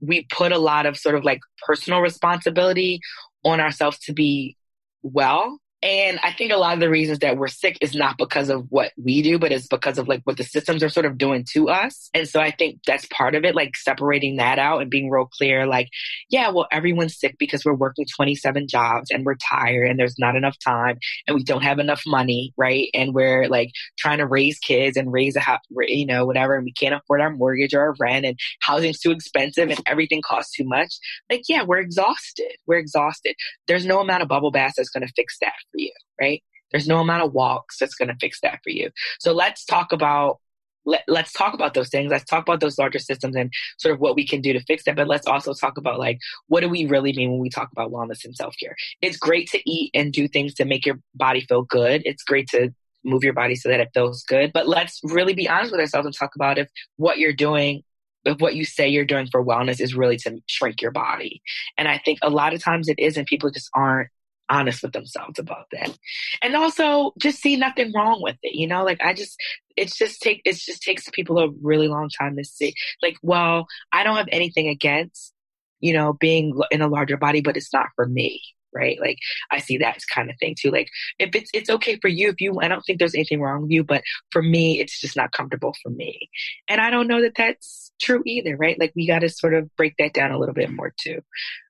[0.00, 3.00] we put a lot of sort of like personal responsibility
[3.44, 4.56] on ourselves to be
[5.02, 8.48] well and I think a lot of the reasons that we're sick is not because
[8.48, 11.18] of what we do, but it's because of like what the systems are sort of
[11.18, 12.08] doing to us.
[12.14, 15.26] And so I think that's part of it, like separating that out and being real
[15.26, 15.90] clear, like,
[16.30, 20.36] yeah, well, everyone's sick because we're working 27 jobs and we're tired and there's not
[20.36, 20.96] enough time
[21.28, 22.88] and we don't have enough money, right?
[22.94, 26.64] And we're like trying to raise kids and raise a house, you know, whatever, and
[26.64, 30.56] we can't afford our mortgage or our rent and housing's too expensive and everything costs
[30.56, 30.94] too much.
[31.30, 32.52] Like, yeah, we're exhausted.
[32.66, 33.34] We're exhausted.
[33.68, 36.42] There's no amount of bubble baths that's going to fix that for you, right?
[36.70, 38.90] There's no amount of walks that's going to fix that for you.
[39.18, 40.38] So let's talk about
[40.86, 42.10] let, us talk about those things.
[42.10, 44.84] Let's talk about those larger systems and sort of what we can do to fix
[44.84, 44.96] that.
[44.96, 47.90] But let's also talk about like, what do we really mean when we talk about
[47.90, 48.76] wellness and self care?
[49.00, 52.02] It's great to eat and do things to make your body feel good.
[52.04, 54.52] It's great to move your body so that it feels good.
[54.52, 57.82] But let's really be honest with ourselves and talk about if what you're doing
[58.24, 61.42] if what you say you're doing for wellness is really to shrink your body.
[61.76, 63.28] And I think a lot of times it isn't.
[63.28, 64.08] People just aren't
[64.48, 65.96] honest with themselves about that.
[66.42, 68.54] And also just see nothing wrong with it.
[68.54, 69.38] You know, like I just
[69.76, 73.66] it's just take it just takes people a really long time to see like, well,
[73.92, 75.32] I don't have anything against,
[75.80, 78.42] you know, being in a larger body, but it's not for me
[78.74, 78.98] right?
[79.00, 79.18] Like
[79.50, 80.70] I see that kind of thing too.
[80.70, 83.62] Like if it's it's okay for you, if you I don't think there's anything wrong
[83.62, 86.28] with you, but for me, it's just not comfortable for me.
[86.68, 88.78] And I don't know that that's true either, right?
[88.78, 91.20] Like we got to sort of break that down a little bit more too.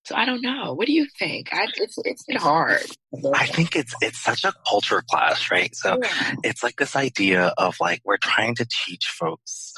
[0.04, 0.74] So I don't know.
[0.74, 1.48] What do you think?
[1.52, 2.82] I, it's it's been hard.
[3.34, 5.74] I think it's it's such a culture clash, right?
[5.74, 6.34] So yeah.
[6.42, 9.72] it's like this idea of like we're trying to teach folks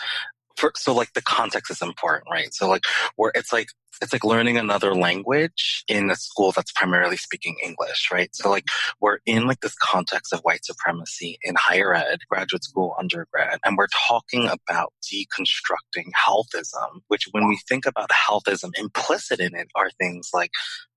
[0.56, 2.52] for, so like the context is important, right?
[2.52, 2.84] So like
[3.16, 3.68] where it's like
[4.02, 8.34] it's like learning another language in a school that's primarily speaking English, right?
[8.34, 8.66] So like
[9.00, 13.76] we're in like this context of white supremacy in higher ed, graduate school, undergrad, and
[13.76, 19.90] we're talking about deconstructing healthism, which when we think about healthism, implicit in it are
[19.98, 20.50] things like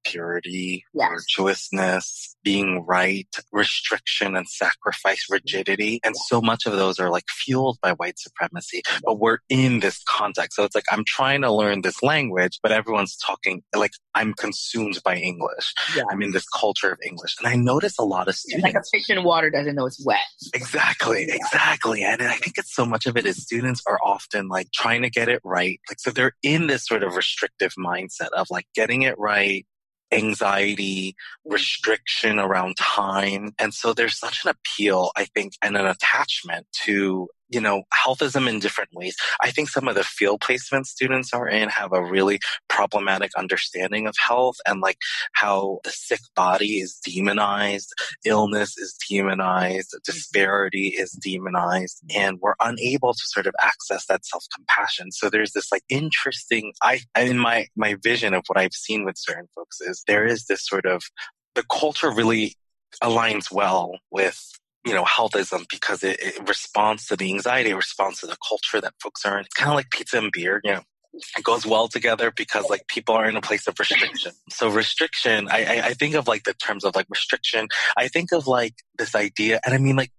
[0.06, 1.10] purity, yes.
[1.10, 6.00] virtuousness, being right, restriction and sacrifice, rigidity.
[6.04, 10.02] And so much of those are like fueled by white supremacy, but we're in this
[10.08, 10.56] context.
[10.56, 15.00] So it's like, I'm trying to learn this language, but everyone's talking like I'm consumed
[15.04, 15.74] by English.
[15.96, 16.04] Yeah.
[16.10, 17.36] I'm in this culture of English.
[17.40, 18.66] And I notice a lot of students.
[18.66, 20.20] It's like a fish in water doesn't know it's wet.
[20.54, 21.26] Exactly.
[21.28, 21.36] Yeah.
[21.36, 22.04] Exactly.
[22.04, 25.10] And I think it's so much of it is students are often like trying to
[25.10, 25.80] get it right.
[25.90, 29.66] Like, so they're in this sort of restrictive mindset of like getting it right,
[30.12, 31.54] anxiety, mm-hmm.
[31.54, 33.54] restriction around time.
[33.60, 38.48] And so there's such an appeal, I think, and an attachment to you know, healthism
[38.48, 39.16] in different ways.
[39.42, 44.08] I think some of the field placement students are in have a really problematic understanding
[44.08, 44.98] of health and like
[45.34, 47.94] how the sick body is demonized,
[48.26, 50.04] illness is demonized, mm.
[50.04, 55.12] disparity is demonized, and we're unable to sort of access that self-compassion.
[55.12, 59.18] So there's this like interesting, I, in my, my vision of what I've seen with
[59.18, 61.04] certain folks is there is this sort of,
[61.56, 62.56] the culture really
[63.04, 64.40] aligns well with
[64.86, 68.80] you know, healthism because it, it responds to the anxiety, it responds to the culture
[68.82, 69.46] that folks are in.
[69.46, 70.82] It's kind of like pizza and beer, you know,
[71.14, 74.32] it goes well together because like people are in a place of restriction.
[74.50, 77.68] So restriction, I, I, I, think of like the terms of like restriction.
[77.98, 80.12] I think of like this idea, and I mean like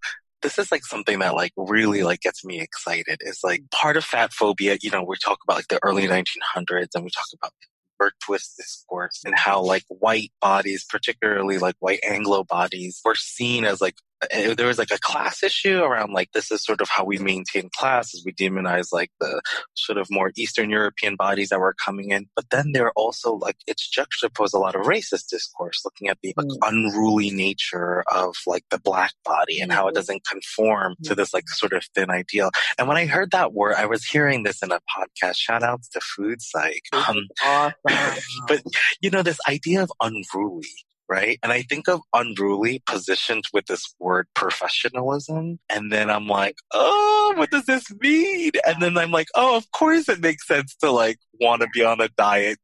[0.43, 3.19] this is like something that like really like gets me excited.
[3.21, 4.79] Is like part of fat phobia.
[4.83, 7.53] You know, we talk about like the early 1900s, and we talk about
[8.01, 13.81] virtuous discourse and how like white bodies, particularly like white Anglo bodies, were seen as
[13.81, 13.97] like
[14.57, 17.71] There was like a class issue around like this is sort of how we maintain
[17.77, 19.41] class as we demonize like the
[19.75, 22.27] sort of more Eastern European bodies that were coming in.
[22.37, 26.35] But then there also like it's juxtaposed a lot of racist discourse looking at the
[26.37, 26.57] like, mm.
[26.63, 29.97] unruly nature of like the black body and how it mm-hmm.
[29.97, 32.51] doesn't conform to this like sort of thin ideal.
[32.79, 35.37] And when I heard that word, I was hearing this in a podcast.
[35.37, 36.83] Shout outs to Food Psych.
[36.93, 37.75] Um, awesome.
[38.49, 38.63] but
[39.01, 40.69] you know, this idea of unruly
[41.11, 41.39] right?
[41.43, 45.59] And I think of unruly positioned with this word professionalism.
[45.69, 48.53] And then I'm like, oh, what does this mean?
[48.65, 51.85] And then I'm like, oh, of course it makes sense to like want to be
[51.85, 52.61] on a diet.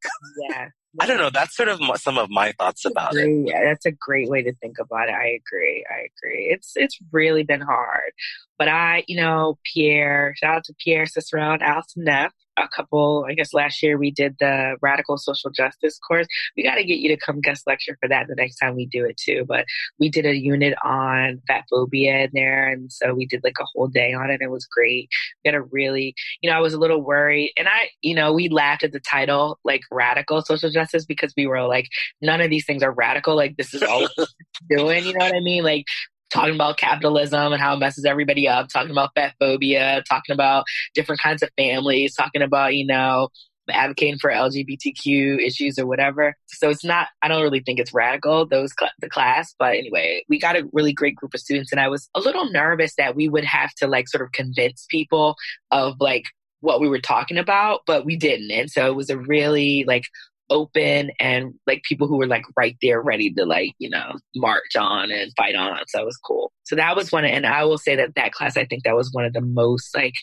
[0.49, 0.69] Yeah.
[0.99, 1.29] I don't know.
[1.29, 3.29] That's sort of some of my thoughts about it.
[3.45, 5.13] Yeah, that's a great way to think about it.
[5.13, 5.85] I agree.
[5.87, 6.47] I agree.
[6.49, 8.13] It's it's really been hard,
[8.57, 10.33] but I, you know, Pierre.
[10.37, 14.35] Shout out to Pierre Cicerone, Allison Neff, a couple, I guess last year we did
[14.39, 16.27] the radical social justice course.
[16.55, 18.85] We got to get you to come guest lecture for that the next time we
[18.85, 19.45] do it too.
[19.47, 19.65] But
[19.99, 22.67] we did a unit on fat phobia in there.
[22.67, 24.41] And so we did like a whole day on it.
[24.41, 25.09] It was great.
[25.43, 27.53] We had a really, you know, I was a little worried.
[27.57, 31.47] And I, you know, we laughed at the title, like radical social justice, because we
[31.47, 31.87] were like,
[32.21, 33.35] none of these things are radical.
[33.35, 34.07] Like this is all
[34.69, 35.63] doing, you know what I mean?
[35.63, 35.85] Like
[36.29, 40.65] talking about capitalism and how it messes everybody up, talking about fat phobia, talking about
[40.93, 43.29] different kinds of families, talking about, you know,
[43.69, 46.35] advocating for LGBTQ issues or whatever.
[46.47, 49.53] So it's not, I don't really think it's radical, those, cl- the class.
[49.59, 52.49] But anyway, we got a really great group of students and I was a little
[52.49, 55.35] nervous that we would have to like sort of convince people
[55.71, 56.25] of like
[56.61, 58.51] what we were talking about, but we didn't.
[58.51, 60.05] And so it was a really like
[60.49, 64.75] open and like people who were like right there ready to like you know march
[64.77, 65.79] on and fight on.
[65.87, 66.51] So it was cool.
[66.63, 69.13] So that was one and i will say that that class i think that was
[69.13, 70.15] one of the most like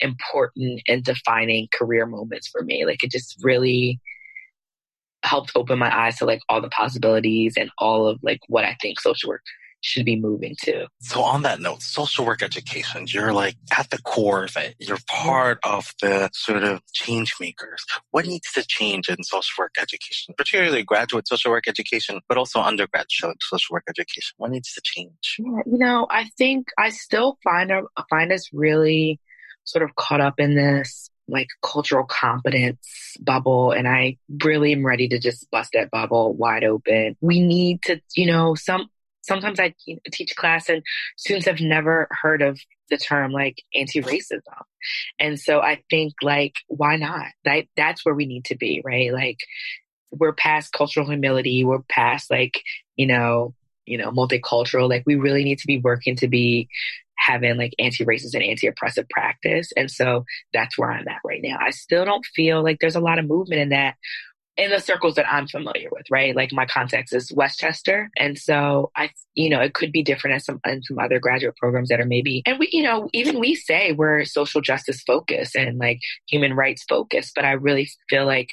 [0.00, 2.84] important and defining career moments for me.
[2.86, 4.00] Like it just really
[5.22, 8.74] helped open my eyes to like all the possibilities and all of like what i
[8.80, 9.42] think social work
[9.80, 10.86] should be moving to.
[11.00, 14.74] So on that note, social work education, you're like at the core of it.
[14.78, 17.84] You're part of the sort of change makers.
[18.10, 22.60] What needs to change in social work education, particularly graduate social work education, but also
[22.60, 24.34] undergrad social work education?
[24.38, 25.36] What needs to change?
[25.38, 29.20] Yeah, you know, I think I still find um, find us really
[29.64, 35.08] sort of caught up in this like cultural competence bubble and I really am ready
[35.08, 37.16] to just bust that bubble wide open.
[37.20, 38.88] We need to, you know, some
[39.22, 39.74] sometimes I
[40.12, 40.82] teach class and
[41.16, 42.58] students have never heard of
[42.88, 44.40] the term like anti-racism.
[45.18, 47.26] And so I think like why not?
[47.44, 49.12] That that's where we need to be, right?
[49.12, 49.38] Like
[50.10, 52.62] we're past cultural humility, we're past like,
[52.96, 53.54] you know,
[53.86, 54.88] you know, multicultural.
[54.88, 56.68] Like we really need to be working to be
[57.16, 59.72] having like anti-racist and anti-oppressive practice.
[59.76, 61.58] And so that's where I'm at right now.
[61.60, 63.96] I still don't feel like there's a lot of movement in that
[64.56, 66.34] in the circles that I'm familiar with, right?
[66.36, 68.10] Like my context is West Chester.
[68.16, 71.56] And so I, you know, it could be different as some, in some other graduate
[71.56, 75.56] programs that are maybe, and we, you know, even we say we're social justice focused
[75.56, 78.50] and like human rights focused, but I really feel like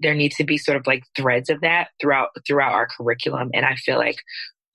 [0.00, 3.50] there needs to be sort of like threads of that throughout, throughout our curriculum.
[3.52, 4.18] And I feel like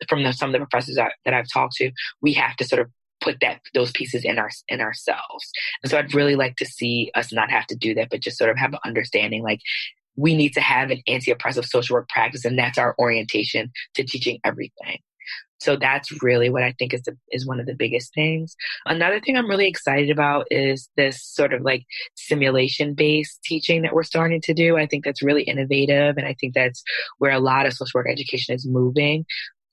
[0.09, 2.82] from the, some of the professors that, that I've talked to, we have to sort
[2.82, 2.89] of
[3.21, 5.49] put that those pieces in our in ourselves.
[5.82, 8.38] And so I'd really like to see us not have to do that, but just
[8.38, 9.61] sort of have an understanding like
[10.16, 14.39] we need to have an anti-oppressive social work practice, and that's our orientation to teaching
[14.43, 14.99] everything.
[15.59, 18.53] So that's really what I think is the, is one of the biggest things.
[18.86, 21.86] Another thing I'm really excited about is this sort of like
[22.16, 24.76] simulation based teaching that we're starting to do.
[24.76, 26.84] I think that's really innovative, and I think that's
[27.18, 29.26] where a lot of social work education is moving.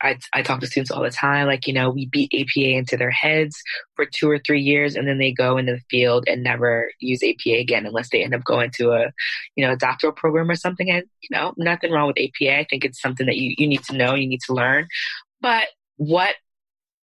[0.02, 2.96] I, I talk to students all the time, like, you know, we beat APA into
[2.96, 3.62] their heads
[3.96, 7.22] for two or three years and then they go into the field and never use
[7.22, 9.12] APA again unless they end up going to a,
[9.56, 10.90] you know, a doctoral program or something.
[10.90, 12.58] And, you know, nothing wrong with APA.
[12.58, 14.86] I think it's something that you, you need to know, you need to learn.
[15.40, 15.64] But
[15.96, 16.34] what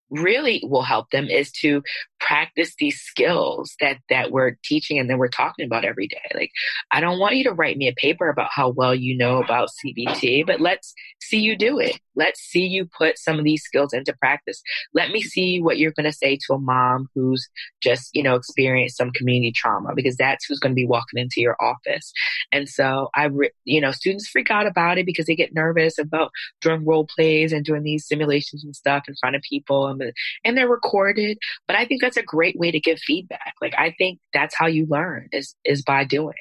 [0.10, 1.84] really will help them is to
[2.20, 6.18] practice these skills that that we're teaching and that we're talking about every day.
[6.34, 6.52] Like
[6.92, 9.70] i don't want you to write me a paper about how well you know about
[9.70, 10.94] cbt but let's
[11.28, 12.00] see you do it.
[12.16, 14.62] Let's see you put some of these skills into practice.
[14.94, 17.48] Let me see what you're going to say to a mom who's
[17.82, 21.42] just you know experienced some community trauma because that's who's going to be walking into
[21.42, 22.12] your office.
[22.52, 25.98] And so i re- you know students freak out about it because they get nervous
[25.98, 26.32] about
[26.62, 29.97] doing role plays and doing these simulations and stuff in front of people and,
[30.44, 31.38] and they're recorded
[31.68, 33.54] but i think that's a great way to give feedback.
[33.62, 36.34] Like I think that's how you learn is is by doing.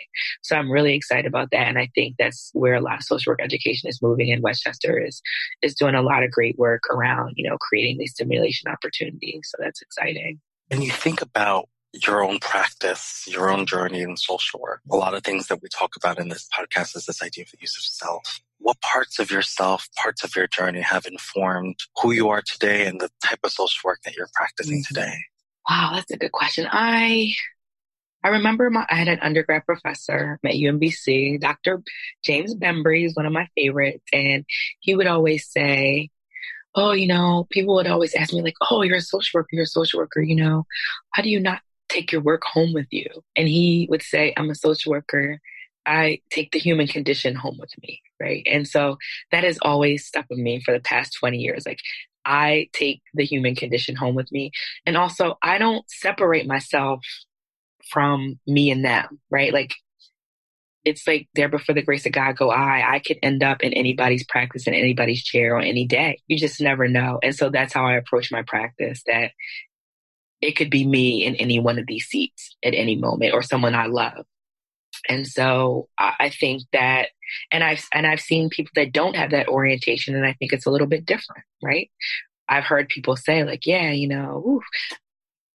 [0.42, 3.32] So I'm really excited about that, and I think that's where a lot of social
[3.32, 4.28] work education is moving.
[4.28, 5.22] In West Chester is
[5.62, 9.42] is doing a lot of great work around you know creating these stimulation opportunities.
[9.44, 10.40] So that's exciting.
[10.70, 14.80] And you think about your own practice, your own journey in social work.
[14.90, 17.50] A lot of things that we talk about in this podcast is this idea of
[17.52, 22.12] the use of self what parts of yourself, parts of your journey have informed who
[22.12, 24.94] you are today and the type of social work that you're practicing mm-hmm.
[24.94, 25.14] today?
[25.68, 26.66] Wow, that's a good question.
[26.70, 27.32] I
[28.24, 31.82] I remember my, I had an undergrad professor at UMBC, Dr.
[32.24, 34.44] James Bembry is one of my favorites, and
[34.80, 36.10] he would always say,
[36.74, 39.62] "Oh, you know, people would always ask me like, oh, you're a social worker, you're
[39.62, 40.66] a social worker, you know,
[41.12, 44.50] how do you not take your work home with you?" And he would say, "I'm
[44.50, 45.40] a social worker."
[45.86, 48.42] I take the human condition home with me, right?
[48.46, 48.98] And so
[49.32, 51.64] that has always stuck with me for the past 20 years.
[51.66, 51.80] Like,
[52.24, 54.50] I take the human condition home with me.
[54.84, 57.04] And also, I don't separate myself
[57.90, 59.52] from me and them, right?
[59.52, 59.74] Like,
[60.84, 62.94] it's like there before the grace of God go I.
[62.94, 66.20] I could end up in anybody's practice in anybody's chair on any day.
[66.28, 67.18] You just never know.
[67.22, 69.32] And so that's how I approach my practice that
[70.40, 73.74] it could be me in any one of these seats at any moment or someone
[73.74, 74.26] I love.
[75.08, 77.08] And so I think that,
[77.50, 80.66] and I've, and I've seen people that don't have that orientation and I think it's
[80.66, 81.90] a little bit different, right?
[82.48, 84.60] I've heard people say like, yeah, you know, ooh,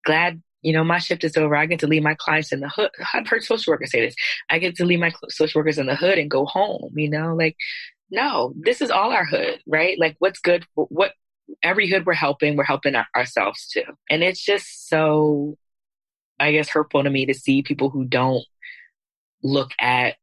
[0.05, 1.57] glad, you know, my shift is over.
[1.57, 2.90] I get to leave my clients in the hood.
[3.14, 4.14] I've heard social workers say this.
[4.48, 7.34] I get to leave my social workers in the hood and go home, you know,
[7.34, 7.57] like,
[8.11, 9.98] no, this is all our hood, right?
[9.98, 11.12] Like what's good, what,
[11.62, 13.84] every hood we're helping, we're helping ourselves too.
[14.09, 15.57] And it's just so,
[16.38, 18.44] I guess, hurtful to me to see people who don't
[19.43, 20.16] look at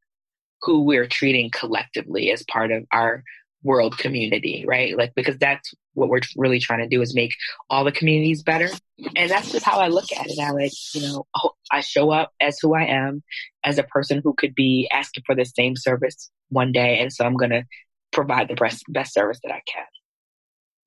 [0.62, 3.24] who we're treating collectively as part of our
[3.64, 4.98] world community, right?
[4.98, 7.34] Like, because that's what we're really trying to do is make
[7.70, 8.70] all the communities better.
[9.16, 10.40] And that's just how I look at it.
[10.40, 11.26] I like, you know,
[11.72, 13.24] I show up as who I am,
[13.64, 17.00] as a person who could be asking for the same service one day.
[17.00, 17.64] And so I'm going to
[18.12, 19.86] provide the best, best service that I can.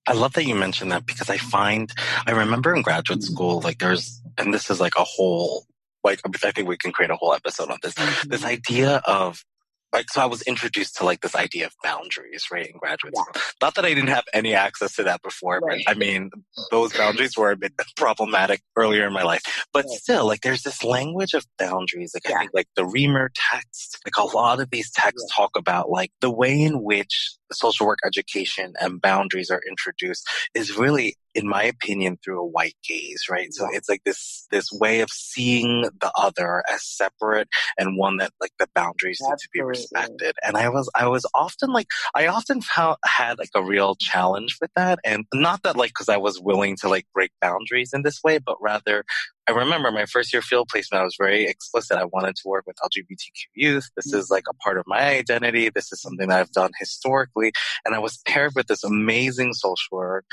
[0.06, 1.92] I love that you mentioned that because I find,
[2.26, 5.66] I remember in graduate school, like there's, and this is like a whole
[6.04, 7.94] like I think we can create a whole episode on this.
[7.94, 8.30] Mm-hmm.
[8.30, 9.44] This idea of
[9.92, 13.22] like so I was introduced to like this idea of boundaries, right, in graduate yeah.
[13.22, 13.42] school.
[13.60, 15.82] Not that I didn't have any access to that before, right.
[15.84, 16.30] but I mean
[16.70, 19.42] those boundaries were a bit problematic earlier in my life.
[19.72, 19.98] But right.
[19.98, 22.12] still, like there's this language of boundaries.
[22.14, 22.36] Like yeah.
[22.36, 25.36] I think like the Reamer text, like a lot of these texts yeah.
[25.36, 30.76] talk about like the way in which social work education and boundaries are introduced is
[30.76, 33.52] really in my opinion, through a white gaze, right?
[33.52, 37.48] So it's like this, this way of seeing the other as separate
[37.78, 39.32] and one that like the boundaries Absolutely.
[39.32, 40.34] need to be respected.
[40.44, 44.58] And I was, I was often like, I often found, had like a real challenge
[44.60, 44.98] with that.
[45.04, 48.38] And not that like, cause I was willing to like break boundaries in this way,
[48.38, 49.04] but rather
[49.48, 51.96] I remember my first year field placement, I was very explicit.
[51.96, 53.90] I wanted to work with LGBTQ youth.
[53.96, 55.70] This is like a part of my identity.
[55.70, 57.52] This is something that I've done historically.
[57.84, 60.24] And I was paired with this amazing social work,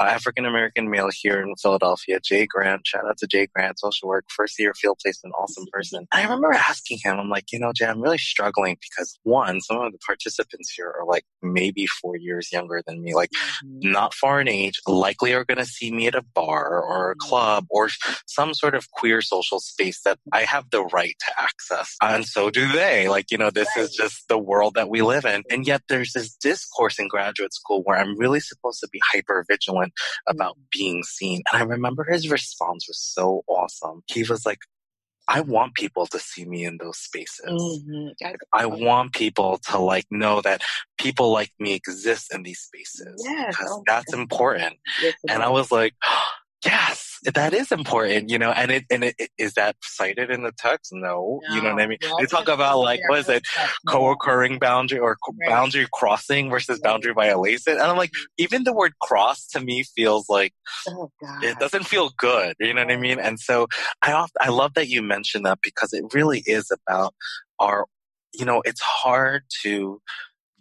[0.00, 2.86] uh, African American male here in Philadelphia, Jay Grant.
[2.86, 6.06] Shout out to Jay Grant, social work, first year field placement, awesome person.
[6.12, 9.80] I remember asking him, I'm like, you know, Jay, I'm really struggling because one, some
[9.80, 13.92] of the participants here are like maybe four years younger than me, like mm-hmm.
[13.92, 17.14] not far in age, likely are going to see me at a bar or a
[17.14, 17.28] mm-hmm.
[17.28, 17.88] club or
[18.26, 21.96] some sort of queer social space that I have the right to access.
[22.02, 23.08] And so do they.
[23.08, 25.42] Like, you know, this is just the world that we live in.
[25.50, 29.44] And yet there's this discourse in graduate school where I'm really supposed to be hyper
[29.48, 29.92] vigilant
[30.28, 30.78] about mm-hmm.
[30.78, 31.42] being seen.
[31.52, 34.02] And I remember his response was so awesome.
[34.06, 34.58] He was like,
[35.28, 37.46] I want people to see me in those spaces.
[37.46, 38.34] Mm-hmm.
[38.52, 40.62] I want people to like know that
[40.98, 43.56] people like me exist in these spaces yes.
[43.56, 44.76] because oh that's important.
[45.02, 45.94] Yes, and I was like,
[46.64, 50.42] yes, that is important, you know, and it, and it, it is that cited in
[50.42, 50.92] the text?
[50.92, 51.98] No, no you know what I mean?
[52.18, 53.46] They talk about like, what is it?
[53.88, 55.48] Co-occurring boundary or right.
[55.48, 56.90] boundary crossing versus right.
[56.90, 57.74] boundary violation.
[57.74, 58.44] And I'm like, mm-hmm.
[58.44, 60.52] even the word cross to me feels like,
[60.88, 61.10] oh,
[61.42, 62.54] it doesn't feel good.
[62.60, 63.18] You know what I mean?
[63.18, 63.66] And so
[64.02, 67.14] I often, I love that you mentioned that because it really is about
[67.58, 67.86] our,
[68.34, 70.00] you know, it's hard to,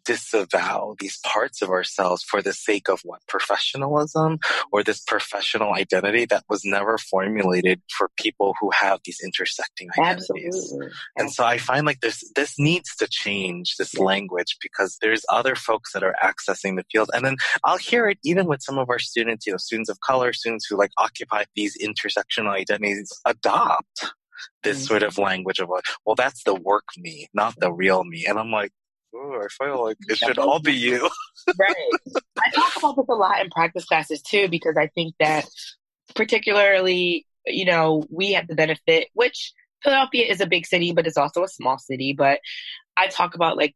[0.05, 4.39] disavow these parts of ourselves for the sake of what professionalism
[4.71, 10.55] or this professional identity that was never formulated for people who have these intersecting identities.
[10.55, 10.87] Absolutely.
[11.17, 15.55] And so I find like this this needs to change this language because there's other
[15.55, 17.09] folks that are accessing the field.
[17.13, 19.99] And then I'll hear it even with some of our students, you know, students of
[20.01, 24.13] color, students who like occupy these intersectional identities adopt
[24.63, 24.85] this mm-hmm.
[24.85, 25.69] sort of language of
[26.05, 28.25] well, that's the work me, not the real me.
[28.27, 28.71] And I'm like,
[29.15, 31.09] oh, I feel like it should all be you.
[31.59, 31.75] right.
[32.37, 35.45] I talk about this a lot in practice classes too, because I think that
[36.15, 39.53] particularly, you know, we have the benefit, which
[39.83, 42.13] Philadelphia is a big city, but it's also a small city.
[42.13, 42.39] But
[42.97, 43.75] I talk about like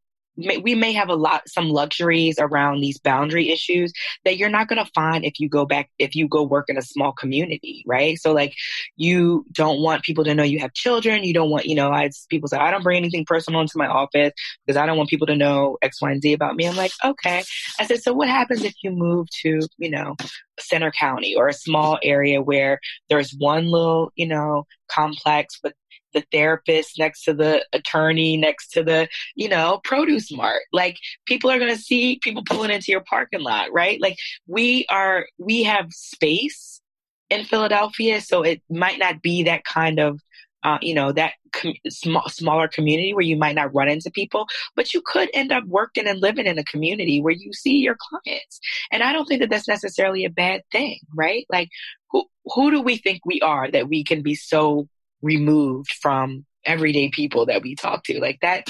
[0.61, 3.91] we may have a lot some luxuries around these boundary issues
[4.25, 6.77] that you're not going to find if you go back if you go work in
[6.77, 8.17] a small community right?
[8.19, 8.53] So like
[8.95, 11.23] you don't want people to know you have children.
[11.23, 13.87] You don't want you know I people say I don't bring anything personal into my
[13.87, 14.33] office
[14.65, 16.67] because I don't want people to know X Y and Z about me.
[16.67, 17.43] I'm like okay.
[17.79, 20.15] I said so what happens if you move to you know
[20.59, 22.79] Centre County or a small area where
[23.09, 25.73] there's one little you know complex with
[26.13, 30.61] the therapist next to the attorney next to the you know produce mart.
[30.73, 33.99] Like people are going to see people pulling into your parking lot right?
[34.01, 36.81] Like we are we have space
[37.29, 40.19] in philadelphia so it might not be that kind of
[40.63, 44.45] uh, you know that com- small, smaller community where you might not run into people
[44.75, 47.95] but you could end up working and living in a community where you see your
[47.97, 48.59] clients.
[48.91, 51.45] And i don't think that that's necessarily a bad thing right?
[51.49, 51.69] Like
[52.11, 54.87] who who do we think we are that we can be so
[55.21, 58.19] removed from everyday people that we talk to.
[58.19, 58.69] Like that,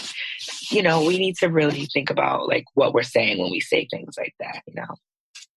[0.70, 3.88] you know, we need to really think about like what we're saying when we say
[3.90, 4.96] things like that, you know.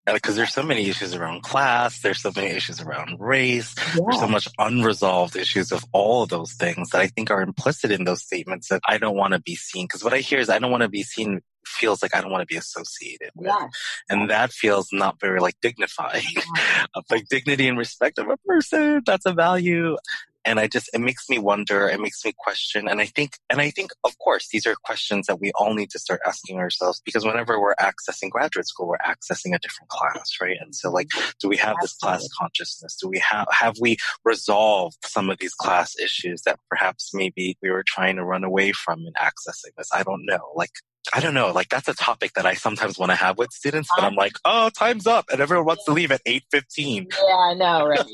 [0.04, 4.00] Because there's so many issues around class, there's so many issues around race, yeah.
[4.00, 7.92] there's so much unresolved issues of all of those things that I think are implicit
[7.92, 9.84] in those statements that I don't want to be seen.
[9.84, 12.32] Because what I hear is I don't want to be seen feels like I don't
[12.32, 13.46] want to be associated with.
[13.46, 13.70] Yes.
[14.10, 16.24] And that feels not very like dignifying.
[17.10, 19.96] like dignity and respect of a person, that's a value
[20.44, 23.60] and I just it makes me wonder, it makes me question, and I think and
[23.60, 27.00] I think of course these are questions that we all need to start asking ourselves
[27.04, 30.56] because whenever we're accessing graduate school, we're accessing a different class, right?
[30.60, 31.08] And so like,
[31.40, 32.96] do we have this class consciousness?
[33.00, 37.70] Do we have have we resolved some of these class issues that perhaps maybe we
[37.70, 39.88] were trying to run away from in accessing this?
[39.92, 40.52] I don't know.
[40.54, 40.72] Like
[41.12, 43.88] I don't know, like that's a topic that I sometimes want to have with students,
[43.94, 44.08] but uh-huh.
[44.08, 47.08] I'm like, oh, time's up, and everyone wants to leave at eight fifteen.
[47.10, 48.04] Yeah, I know, right?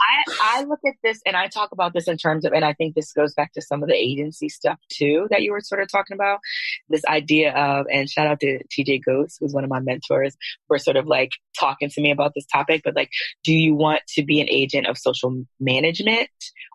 [0.00, 0.24] I
[0.56, 2.94] I look at this and I talk about this in terms of, and I think
[2.94, 5.88] this goes back to some of the agency stuff too that you were sort of
[5.90, 6.40] talking about.
[6.88, 10.78] This idea of, and shout out to TJ Ghost, who's one of my mentors, for
[10.78, 12.82] sort of like talking to me about this topic.
[12.84, 13.10] But like,
[13.44, 16.30] do you want to be an agent of social management,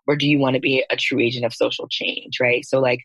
[0.08, 2.40] or do you want to be a true agent of social change?
[2.40, 2.66] Right?
[2.66, 3.02] So like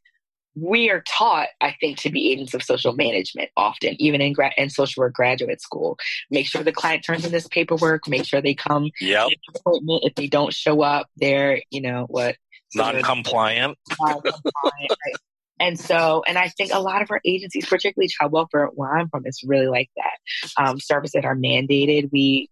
[0.54, 4.52] we are taught, I think, to be agents of social management often, even in, gra-
[4.56, 5.98] in social work graduate school.
[6.30, 8.08] Make sure the client turns in this paperwork.
[8.08, 9.28] Make sure they come yep.
[9.28, 10.04] the appointment.
[10.04, 12.36] If they don't show up, they're, you know, what?
[12.74, 13.78] Non-compliant.
[14.00, 14.44] Non-compliant
[14.90, 15.16] right?
[15.60, 19.08] And so, and I think a lot of our agencies, particularly child welfare, where I'm
[19.08, 20.60] from, is really like that.
[20.62, 22.10] Um, services are mandated.
[22.12, 22.50] We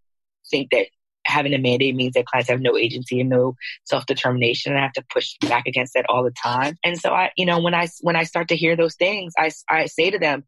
[0.50, 0.86] think that
[1.24, 4.72] having a mandate means that clients have no agency and no self determination.
[4.72, 6.76] And I have to push back against that all the time.
[6.84, 9.50] And so I, you know, when I when I start to hear those things, I
[9.68, 10.44] I say to them,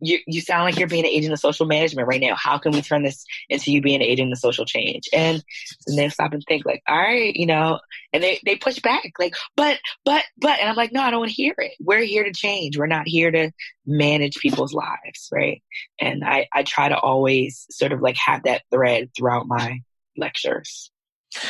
[0.00, 2.34] you, you sound like you're being an agent of social management right now.
[2.36, 5.08] How can we turn this into you being an agent of social change?
[5.12, 5.42] And,
[5.86, 7.80] and they stop and think like, all right, you know,
[8.12, 11.20] and they, they push back like, but, but, but, and I'm like, no, I don't
[11.20, 11.72] want to hear it.
[11.80, 12.78] We're here to change.
[12.78, 13.50] We're not here to
[13.86, 15.28] manage people's lives.
[15.32, 15.62] Right.
[16.00, 19.80] And I, I try to always sort of like have that thread throughout my
[20.18, 20.90] lectures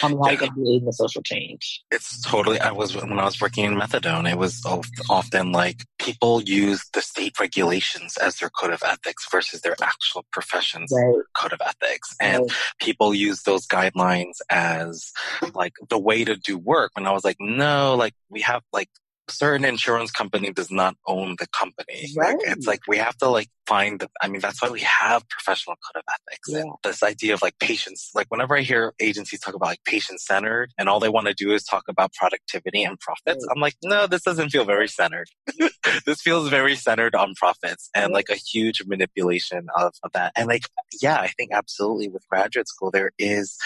[0.02, 0.48] on how yeah.
[0.56, 1.82] you can social change.
[1.90, 2.58] It's totally.
[2.60, 4.30] I was when I was working in methadone.
[4.30, 4.64] It was
[5.08, 10.24] often like people use the state regulations as their code of ethics versus their actual
[10.32, 11.22] profession's right.
[11.36, 12.52] code of ethics, and right.
[12.80, 15.12] people use those guidelines as
[15.54, 16.92] like the way to do work.
[16.96, 18.88] And I was like, no, like we have like
[19.30, 22.08] certain insurance company does not own the company.
[22.16, 22.36] Right.
[22.36, 25.28] Like, it's like we have to like find the, I mean, that's why we have
[25.28, 26.60] professional code of ethics yeah.
[26.60, 28.10] and this idea of like patients.
[28.14, 31.34] Like whenever I hear agencies talk about like patient centered and all they want to
[31.34, 33.54] do is talk about productivity and profits, right.
[33.54, 35.28] I'm like, no, this doesn't feel very centered.
[36.06, 40.32] this feels very centered on profits and like a huge manipulation of, of that.
[40.36, 40.62] And like,
[41.02, 43.56] yeah, I think absolutely with graduate school, there is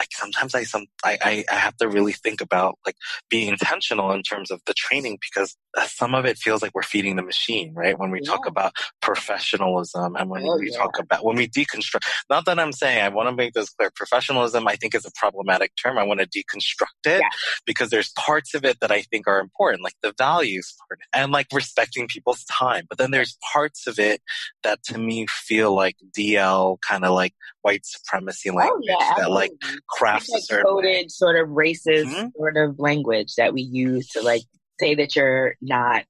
[0.00, 2.96] like sometimes I some I, I have to really think about like
[3.28, 6.82] being intentional in terms of the training because uh, some of it feels like we're
[6.82, 7.98] feeding the machine, right?
[7.98, 8.30] When we yeah.
[8.30, 8.72] talk about
[9.02, 10.78] professionalism and when oh, we yeah.
[10.78, 12.06] talk about when we deconstruct.
[12.30, 13.90] Not that I'm saying I want to make this clear.
[13.94, 15.98] Professionalism, I think, is a problematic term.
[15.98, 17.28] I want to deconstruct it yeah.
[17.66, 21.30] because there's parts of it that I think are important, like the values part and
[21.30, 22.86] like respecting people's time.
[22.88, 24.22] But then there's parts of it
[24.64, 29.30] that to me feel like DL kind of like white supremacy oh, language oh, that
[29.30, 29.52] like
[29.90, 32.28] crafts like coded sort of racist mm-hmm.
[32.36, 34.42] sort of language that we use to like
[34.78, 36.04] say that you're not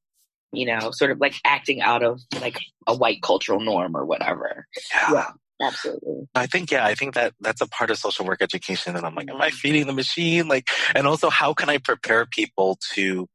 [0.52, 4.66] you know sort of like acting out of like a white cultural norm or whatever
[4.92, 5.12] yeah.
[5.12, 5.30] yeah.
[5.62, 6.26] Absolutely.
[6.34, 8.96] I think, yeah, I think that that's a part of social work education.
[8.96, 10.48] And I'm like, am I feeding the machine?
[10.48, 13.28] Like, and also how can I prepare people to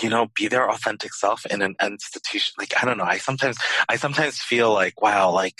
[0.00, 2.54] you know, be their authentic self in an institution.
[2.58, 3.04] Like, I don't know.
[3.04, 5.56] I sometimes, I sometimes feel like, wow, like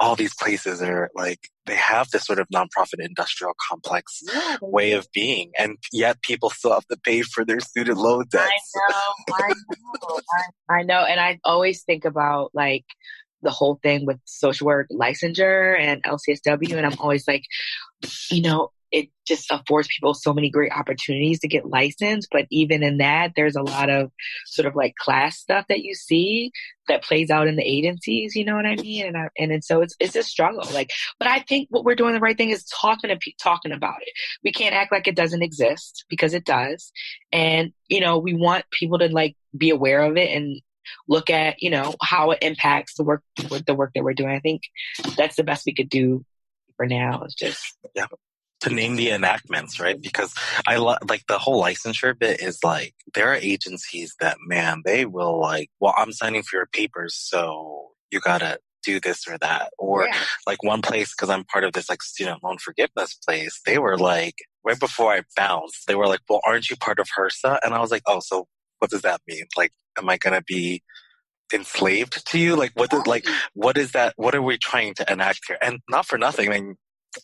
[0.00, 4.92] all these places are like they have this sort of nonprofit industrial complex yeah, way
[4.92, 8.48] of being and yet people still have to pay for their student loan debts.
[8.48, 10.20] i know i know
[10.70, 12.84] I, I know and i always think about like
[13.42, 17.44] the whole thing with social work licensure and lcsw and i'm always like
[18.30, 22.28] you know it just affords people so many great opportunities to get licensed.
[22.32, 24.10] But even in that, there's a lot of
[24.46, 26.52] sort of like class stuff that you see
[26.88, 28.34] that plays out in the agencies.
[28.34, 29.06] You know what I mean?
[29.06, 30.64] And I, and, and so it's it's a struggle.
[30.72, 34.00] Like, but I think what we're doing the right thing is talking to talking about
[34.00, 34.12] it.
[34.42, 36.90] We can't act like it doesn't exist because it does.
[37.32, 40.60] And you know, we want people to like be aware of it and
[41.06, 44.34] look at you know how it impacts the work with the work that we're doing.
[44.34, 44.62] I think
[45.16, 46.24] that's the best we could do
[46.76, 47.24] for now.
[47.24, 48.06] Is just yeah
[48.60, 50.00] to name the enactments, right?
[50.00, 50.34] Because
[50.66, 55.04] I lo- like the whole licensure bit is like there are agencies that man they
[55.04, 59.70] will like, well, I'm signing for your papers, so you gotta do this or that,
[59.78, 60.16] or yeah.
[60.46, 63.60] like one place because I'm part of this like student loan forgiveness place.
[63.64, 67.08] They were like right before I bounced, they were like, well, aren't you part of
[67.16, 67.58] HRSA?
[67.64, 68.46] And I was like, oh, so
[68.78, 69.44] what does that mean?
[69.56, 70.82] Like, am I gonna be
[71.52, 72.56] enslaved to you?
[72.56, 74.14] Like, what, like, what is that?
[74.16, 75.58] What are we trying to enact here?
[75.62, 76.48] And not for nothing.
[76.50, 76.76] I mean,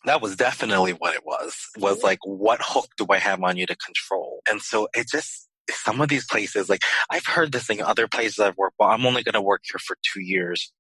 [0.05, 3.67] that was definitely what it was was like what hook do i have on you
[3.67, 4.41] to control?
[4.49, 8.39] And so it just some of these places like i've heard this in other places
[8.39, 10.73] i've worked well i'm only going to work here for two years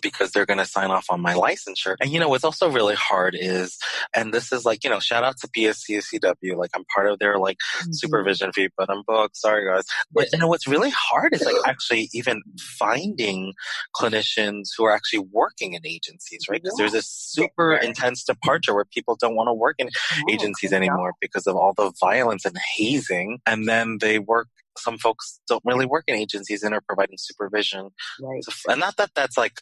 [0.00, 1.96] because they're going to sign off on my licensure.
[2.00, 3.78] And you know, what's also really hard is,
[4.14, 6.56] and this is like, you know, shout out to PSCCW.
[6.56, 7.92] Like I'm part of their like mm-hmm.
[7.92, 9.36] supervision fee, but I'm booked.
[9.36, 9.84] Sorry guys.
[10.10, 13.54] But you know, what's really hard is like actually even finding
[13.96, 16.62] clinicians who are actually working in agencies, right?
[16.62, 16.84] Because yeah.
[16.84, 21.14] there's this super intense departure where people don't want to work in oh, agencies anymore
[21.20, 23.40] because of all the violence and hazing.
[23.46, 27.90] And then they work some folks don't really work in agencies and are providing supervision.
[28.20, 28.42] Right.
[28.68, 29.60] And not that that's like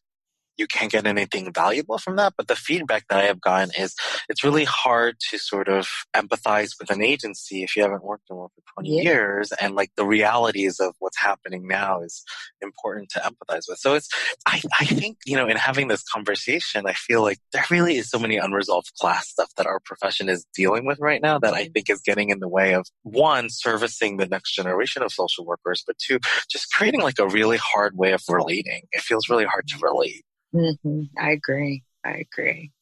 [0.60, 2.34] you can't get anything valuable from that.
[2.36, 3.94] But the feedback that I have gotten is
[4.28, 8.36] it's really hard to sort of empathize with an agency if you haven't worked in
[8.36, 9.02] one for 20 yeah.
[9.02, 9.52] years.
[9.60, 12.22] And like the realities of what's happening now is
[12.60, 13.78] important to empathize with.
[13.78, 14.08] So it's,
[14.46, 18.10] I, I think, you know, in having this conversation, I feel like there really is
[18.10, 21.68] so many unresolved class stuff that our profession is dealing with right now that I
[21.68, 25.82] think is getting in the way of one, servicing the next generation of social workers,
[25.86, 26.18] but two,
[26.50, 28.82] just creating like a really hard way of relating.
[28.92, 30.24] It feels really hard to relate.
[30.54, 31.02] Mm-hmm.
[31.18, 31.84] I agree.
[32.04, 32.72] I agree.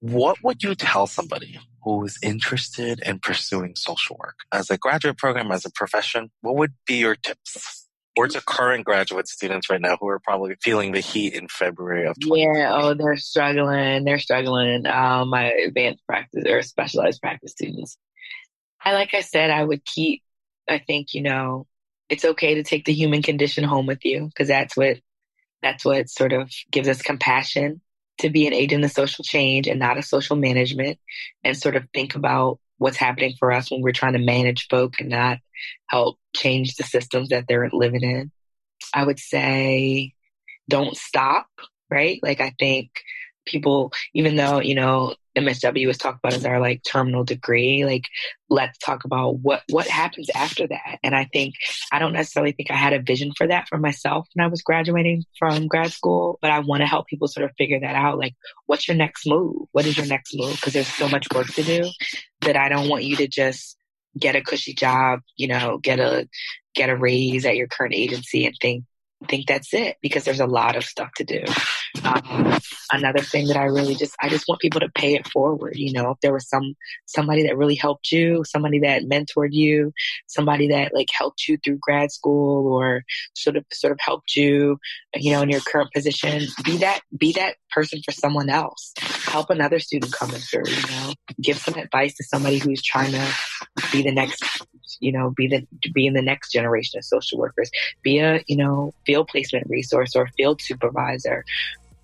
[0.00, 5.18] What would you tell somebody who is interested in pursuing social work as a graduate
[5.18, 6.30] program, as a profession?
[6.40, 7.86] What would be your tips?
[8.16, 12.04] Or to current graduate students right now who are probably feeling the heat in February
[12.04, 12.58] of 2020.
[12.58, 14.04] Yeah, oh, they're struggling.
[14.04, 14.86] They're struggling.
[14.86, 17.96] Um, my advanced practice or specialized practice students.
[18.84, 20.22] I, like I said, I would keep,
[20.68, 21.68] I think, you know,
[22.08, 24.98] it's okay to take the human condition home with you because that's what
[25.62, 27.80] that's what sort of gives us compassion
[28.18, 30.98] to be an agent of social change and not a social management
[31.44, 35.00] and sort of think about what's happening for us when we're trying to manage folk
[35.00, 35.38] and not
[35.88, 38.30] help change the systems that they're living in.
[38.94, 40.14] I would say
[40.68, 41.48] don't stop,
[41.90, 42.20] right?
[42.22, 42.90] Like I think
[43.46, 47.84] people, even though, you know, MSW is talked about as our like terminal degree.
[47.84, 48.04] Like,
[48.48, 50.98] let's talk about what what happens after that.
[51.02, 51.54] And I think
[51.92, 54.62] I don't necessarily think I had a vision for that for myself when I was
[54.62, 58.18] graduating from grad school, but I want to help people sort of figure that out.
[58.18, 58.34] Like,
[58.66, 59.68] what's your next move?
[59.72, 60.56] What is your next move?
[60.56, 61.88] Because there's so much work to do
[62.42, 63.76] that I don't want you to just
[64.18, 66.28] get a cushy job, you know, get a
[66.74, 68.84] get a raise at your current agency and think
[69.28, 71.42] think that's it because there's a lot of stuff to do.
[72.04, 72.58] Um,
[72.92, 75.76] another thing that I really just I just want people to pay it forward.
[75.76, 76.74] You know, if there was some
[77.06, 79.92] somebody that really helped you, somebody that mentored you,
[80.26, 84.78] somebody that like helped you through grad school or sort of sort of helped you,
[85.14, 88.92] you know, in your current position, be that be that person for someone else.
[88.98, 90.68] Help another student coming through.
[90.68, 93.28] You know, give some advice to somebody who's trying to
[93.92, 94.42] be the next
[95.00, 97.70] you know, be the be in the next generation of social workers.
[98.02, 101.44] Be a, you know, field placement resource or field supervisor.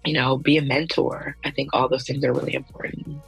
[0.05, 1.36] You know, be a mentor.
[1.44, 3.22] I think all those things are really important.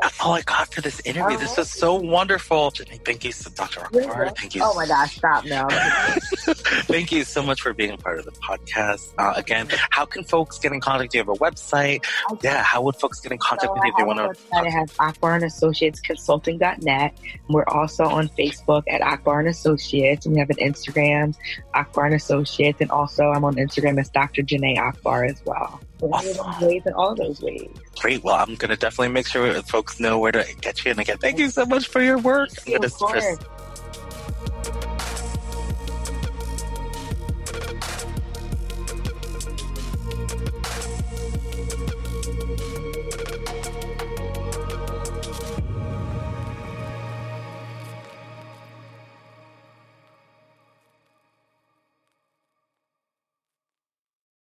[0.00, 1.36] That's all I got for this interview.
[1.38, 2.70] This was so wonderful.
[2.70, 3.80] Thank you, Dr.
[3.80, 4.30] Akbar.
[4.30, 4.62] Thank you.
[4.64, 5.66] Oh my gosh, stop now.
[6.86, 9.12] Thank you so much for being a part of the podcast.
[9.18, 11.12] Uh, again, how can folks get in contact?
[11.12, 12.04] Do you have a website?
[12.42, 14.56] Yeah, how would folks get in contact so with you if they want to?
[14.56, 17.18] I have Akbar and Associates Consulting.net.
[17.48, 20.26] We're also on Facebook at Akbar and Associates.
[20.26, 21.34] And we have an Instagram,
[21.74, 22.80] Akbar and Associates.
[22.80, 24.42] And also I'm on Instagram as Dr.
[24.42, 26.66] Ginneh Akbar as well awesome.
[26.66, 27.68] ways in all those ways.
[27.98, 28.22] Great.
[28.22, 30.90] Well, I'm going to definitely make sure folks know where to get you.
[30.90, 32.50] And again, thank you so much for your work.
[32.50, 32.88] Thank you,